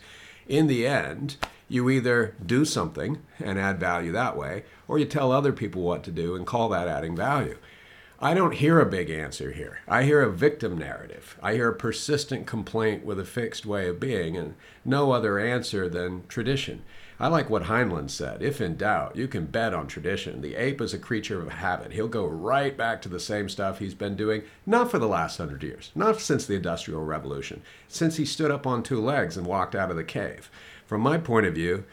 In 0.49 0.69
the 0.69 0.87
end, 0.87 1.37
you 1.69 1.91
either 1.91 2.35
do 2.45 2.65
something 2.65 3.19
and 3.39 3.59
add 3.59 3.79
value 3.79 4.11
that 4.13 4.39
way, 4.39 4.65
or 4.89 4.99
you 4.99 5.05
tell 5.05 5.33
other 5.33 5.53
people 5.53 5.83
what 5.83 6.03
to 6.05 6.11
do 6.11 6.35
and 6.35 6.47
call 6.47 6.71
that 6.71 6.89
adding 6.89 7.15
value. 7.15 7.59
I 8.23 8.33
don't 8.33 8.55
hear 8.55 8.81
a 8.81 8.87
big 8.87 9.11
answer 9.11 9.53
here. 9.53 9.81
I 9.87 10.05
hear 10.05 10.23
a 10.23 10.33
victim 10.33 10.79
narrative. 10.79 11.39
I 11.43 11.55
hear 11.55 11.69
a 11.69 11.75
persistent 11.75 12.47
complaint 12.47 13.05
with 13.05 13.21
a 13.21 13.25
fixed 13.25 13.67
way 13.67 13.87
of 13.87 14.01
being 14.01 14.37
and 14.37 14.55
no 14.83 15.13
other 15.13 15.39
answer 15.39 15.91
than 15.91 16.27
tradition. 16.27 16.83
I 17.21 17.29
like 17.29 17.51
what 17.51 17.65
Heinlein 17.65 18.09
said. 18.09 18.43
If 18.43 18.63
in 18.63 18.79
doubt, 18.79 19.15
you 19.15 19.29
can 19.29 19.45
bet 19.45 19.75
on 19.75 19.87
tradition. 19.87 20.41
The 20.41 20.55
ape 20.55 20.81
is 20.81 20.95
a 20.95 20.99
creature 20.99 21.43
of 21.43 21.51
habit. 21.51 21.93
He'll 21.93 22.09
go 22.09 22.25
right 22.25 22.75
back 22.75 23.03
to 23.03 23.11
the 23.11 23.21
same 23.21 23.51
stuff 23.51 23.79
he's 23.79 23.93
been 23.93 24.17
doing, 24.17 24.43
not 24.65 24.91
for 24.91 24.99
the 24.99 25.07
last 25.07 25.37
hundred 25.37 25.63
years, 25.63 25.91
not 25.95 26.19
since 26.19 26.47
the 26.47 26.55
Industrial 26.55 27.05
Revolution, 27.05 27.61
since 27.89 28.17
he 28.17 28.25
stood 28.25 28.51
up 28.51 28.67
on 28.67 28.83
two 28.83 28.99
legs 28.99 29.37
and 29.37 29.47
walked 29.47 29.75
out 29.75 29.91
of 29.91 29.97
the 29.97 30.03
cave. 30.03 30.51
From 30.87 31.03
my 31.03 31.19
point 31.19 31.45
of 31.45 31.55
view, 31.55 31.85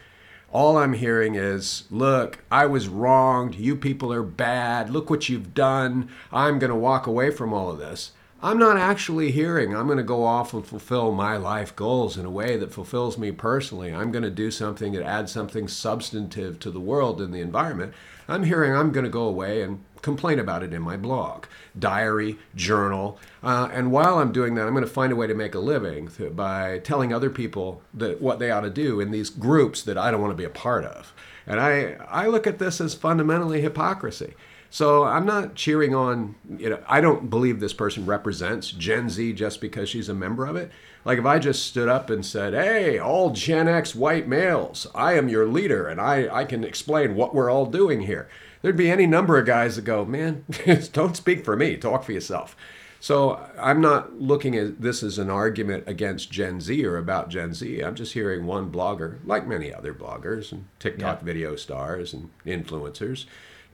all 0.50 0.78
I'm 0.78 0.94
hearing 0.94 1.34
is, 1.34 1.84
look, 1.90 2.38
I 2.50 2.64
was 2.64 2.88
wronged. 2.88 3.54
You 3.54 3.76
people 3.76 4.10
are 4.14 4.22
bad. 4.22 4.88
Look 4.88 5.10
what 5.10 5.28
you've 5.28 5.52
done. 5.52 6.08
I'm 6.32 6.58
going 6.58 6.70
to 6.70 6.74
walk 6.74 7.06
away 7.06 7.30
from 7.30 7.52
all 7.52 7.70
of 7.70 7.78
this. 7.78 8.12
I'm 8.40 8.58
not 8.58 8.76
actually 8.76 9.32
hearing, 9.32 9.74
I'm 9.74 9.86
going 9.86 9.98
to 9.98 10.04
go 10.04 10.22
off 10.22 10.54
and 10.54 10.64
fulfill 10.64 11.10
my 11.10 11.36
life 11.36 11.74
goals 11.74 12.16
in 12.16 12.24
a 12.24 12.30
way 12.30 12.56
that 12.56 12.72
fulfills 12.72 13.18
me 13.18 13.32
personally. 13.32 13.92
I'm 13.92 14.12
going 14.12 14.22
to 14.22 14.30
do 14.30 14.52
something 14.52 14.92
that 14.92 15.02
adds 15.02 15.32
something 15.32 15.66
substantive 15.66 16.60
to 16.60 16.70
the 16.70 16.78
world 16.78 17.20
and 17.20 17.34
the 17.34 17.40
environment. 17.40 17.94
I'm 18.28 18.44
hearing 18.44 18.76
I'm 18.76 18.92
going 18.92 19.02
to 19.02 19.10
go 19.10 19.22
away 19.22 19.62
and 19.62 19.82
complain 20.02 20.38
about 20.38 20.62
it 20.62 20.72
in 20.72 20.82
my 20.82 20.96
blog, 20.96 21.46
diary, 21.76 22.38
journal. 22.54 23.18
Uh, 23.42 23.70
and 23.72 23.90
while 23.90 24.18
I'm 24.18 24.30
doing 24.30 24.54
that, 24.54 24.68
I'm 24.68 24.72
going 24.72 24.84
to 24.84 24.90
find 24.90 25.12
a 25.12 25.16
way 25.16 25.26
to 25.26 25.34
make 25.34 25.56
a 25.56 25.58
living 25.58 26.08
by 26.36 26.78
telling 26.78 27.12
other 27.12 27.30
people 27.30 27.82
that 27.92 28.20
what 28.20 28.38
they 28.38 28.52
ought 28.52 28.60
to 28.60 28.70
do 28.70 29.00
in 29.00 29.10
these 29.10 29.30
groups 29.30 29.82
that 29.82 29.98
I 29.98 30.12
don't 30.12 30.20
want 30.20 30.30
to 30.30 30.36
be 30.36 30.44
a 30.44 30.50
part 30.50 30.84
of. 30.84 31.12
And 31.44 31.58
I, 31.58 31.96
I 32.08 32.28
look 32.28 32.46
at 32.46 32.60
this 32.60 32.80
as 32.80 32.94
fundamentally 32.94 33.62
hypocrisy. 33.62 34.34
So 34.70 35.04
I'm 35.04 35.24
not 35.24 35.54
cheering 35.54 35.94
on, 35.94 36.34
you 36.58 36.70
know, 36.70 36.82
I 36.86 37.00
don't 37.00 37.30
believe 37.30 37.58
this 37.58 37.72
person 37.72 38.04
represents 38.04 38.70
Gen 38.70 39.08
Z 39.08 39.32
just 39.32 39.60
because 39.60 39.88
she's 39.88 40.08
a 40.08 40.14
member 40.14 40.44
of 40.44 40.56
it. 40.56 40.70
Like 41.04 41.18
if 41.18 41.24
I 41.24 41.38
just 41.38 41.66
stood 41.66 41.88
up 41.88 42.10
and 42.10 42.24
said, 42.24 42.52
hey, 42.52 42.98
all 42.98 43.30
Gen 43.30 43.66
X 43.66 43.94
white 43.94 44.28
males, 44.28 44.86
I 44.94 45.14
am 45.14 45.28
your 45.28 45.46
leader 45.46 45.88
and 45.88 46.00
I, 46.00 46.28
I 46.34 46.44
can 46.44 46.64
explain 46.64 47.14
what 47.14 47.34
we're 47.34 47.50
all 47.50 47.66
doing 47.66 48.02
here 48.02 48.28
there'd 48.62 48.76
be 48.76 48.90
any 48.90 49.06
number 49.06 49.38
of 49.38 49.46
guys 49.46 49.76
that 49.76 49.82
go, 49.82 50.04
man, 50.04 50.44
don't 50.92 51.16
speak 51.16 51.44
for 51.44 51.56
me, 51.56 51.76
talk 51.76 52.04
for 52.04 52.12
yourself. 52.12 52.56
So 53.00 53.48
I'm 53.56 53.80
not 53.80 54.20
looking 54.20 54.56
at 54.56 54.80
this 54.80 55.04
as 55.04 55.18
an 55.18 55.30
argument 55.30 55.84
against 55.86 56.32
Gen 56.32 56.60
Z 56.60 56.84
or 56.84 56.96
about 56.96 57.28
Gen 57.28 57.54
Z. 57.54 57.80
I'm 57.80 57.94
just 57.94 58.12
hearing 58.12 58.44
one 58.44 58.72
blogger, 58.72 59.18
like 59.24 59.46
many 59.46 59.72
other 59.72 59.94
bloggers 59.94 60.50
and 60.50 60.66
TikTok 60.80 61.20
yeah. 61.20 61.24
video 61.24 61.54
stars 61.54 62.12
and 62.12 62.30
influencers, 62.44 63.26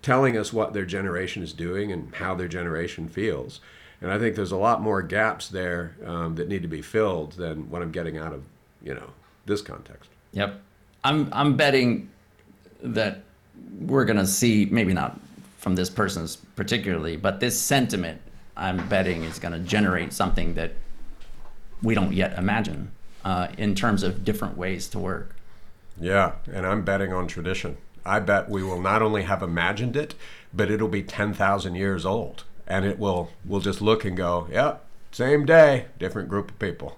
telling 0.05 0.37
us 0.37 0.53
what 0.53 0.75
their 0.75 0.85
generation 0.85 1.43
is 1.43 1.55
doing 1.55 1.91
and 1.91 2.15
how 2.15 2.35
their 2.35 2.47
generation 2.47 3.09
feels. 3.09 3.61
And 4.03 4.13
I 4.13 4.19
think 4.19 4.37
there's 4.37 4.53
a 4.53 4.57
lot 4.57 4.83
more 4.83 5.01
gaps 5.01 5.49
there 5.49 5.97
um, 6.05 6.35
that 6.35 6.47
need 6.47 6.61
to 6.61 6.69
be 6.69 6.83
filled 6.83 7.33
than 7.33 7.71
what 7.71 7.81
I'm 7.81 7.91
getting 7.91 8.19
out 8.19 8.35
of, 8.35 8.45
you 8.83 8.93
know, 8.93 9.09
this 9.47 9.63
context. 9.63 10.11
Yep. 10.33 10.61
I'm 11.05 11.29
I'm 11.33 11.57
betting 11.57 12.11
that 12.83 13.23
we're 13.81 14.05
going 14.05 14.19
to 14.19 14.27
see, 14.27 14.67
maybe 14.71 14.93
not 14.93 15.19
from 15.57 15.75
this 15.75 15.89
person's 15.89 16.37
particularly, 16.37 17.17
but 17.17 17.41
this 17.41 17.59
sentiment, 17.59 18.21
I'm 18.59 18.87
betting, 18.89 19.25
is 19.25 19.39
going 19.39 19.53
to 19.53 19.61
generate 19.61 20.13
something 20.13 20.53
that 20.55 20.73
we 21.83 21.95
don't 21.95 22.13
yet 22.13 22.37
imagine 22.37 22.91
uh, 23.25 23.49
in 23.57 23.75
terms 23.75 24.03
of 24.03 24.23
different 24.23 24.59
ways 24.59 24.87
to 24.89 24.99
work. 24.99 25.35
Yeah, 25.99 26.33
and 26.53 26.67
I'm 26.67 26.83
betting 26.85 27.15
on 27.15 27.27
tradition. 27.27 27.79
I 28.05 28.21
bet 28.21 28.51
we 28.51 28.63
will 28.63 28.81
not 28.81 29.03
only 29.03 29.23
have 29.23 29.43
imagined 29.43 29.97
it, 29.97 30.15
but 30.53 30.71
it'll 30.71 30.89
be 30.89 31.03
10,000 31.03 31.75
years 31.75 32.05
old. 32.05 32.45
And 32.67 32.85
it 32.85 32.99
will, 32.99 33.31
we'll 33.45 33.61
just 33.61 33.81
look 33.81 34.05
and 34.05 34.17
go, 34.17 34.49
yep, 34.51 34.85
same 35.11 35.47
day, 35.47 35.87
different 35.99 36.29
group 36.29 36.51
of 36.51 36.59
people. 36.59 36.93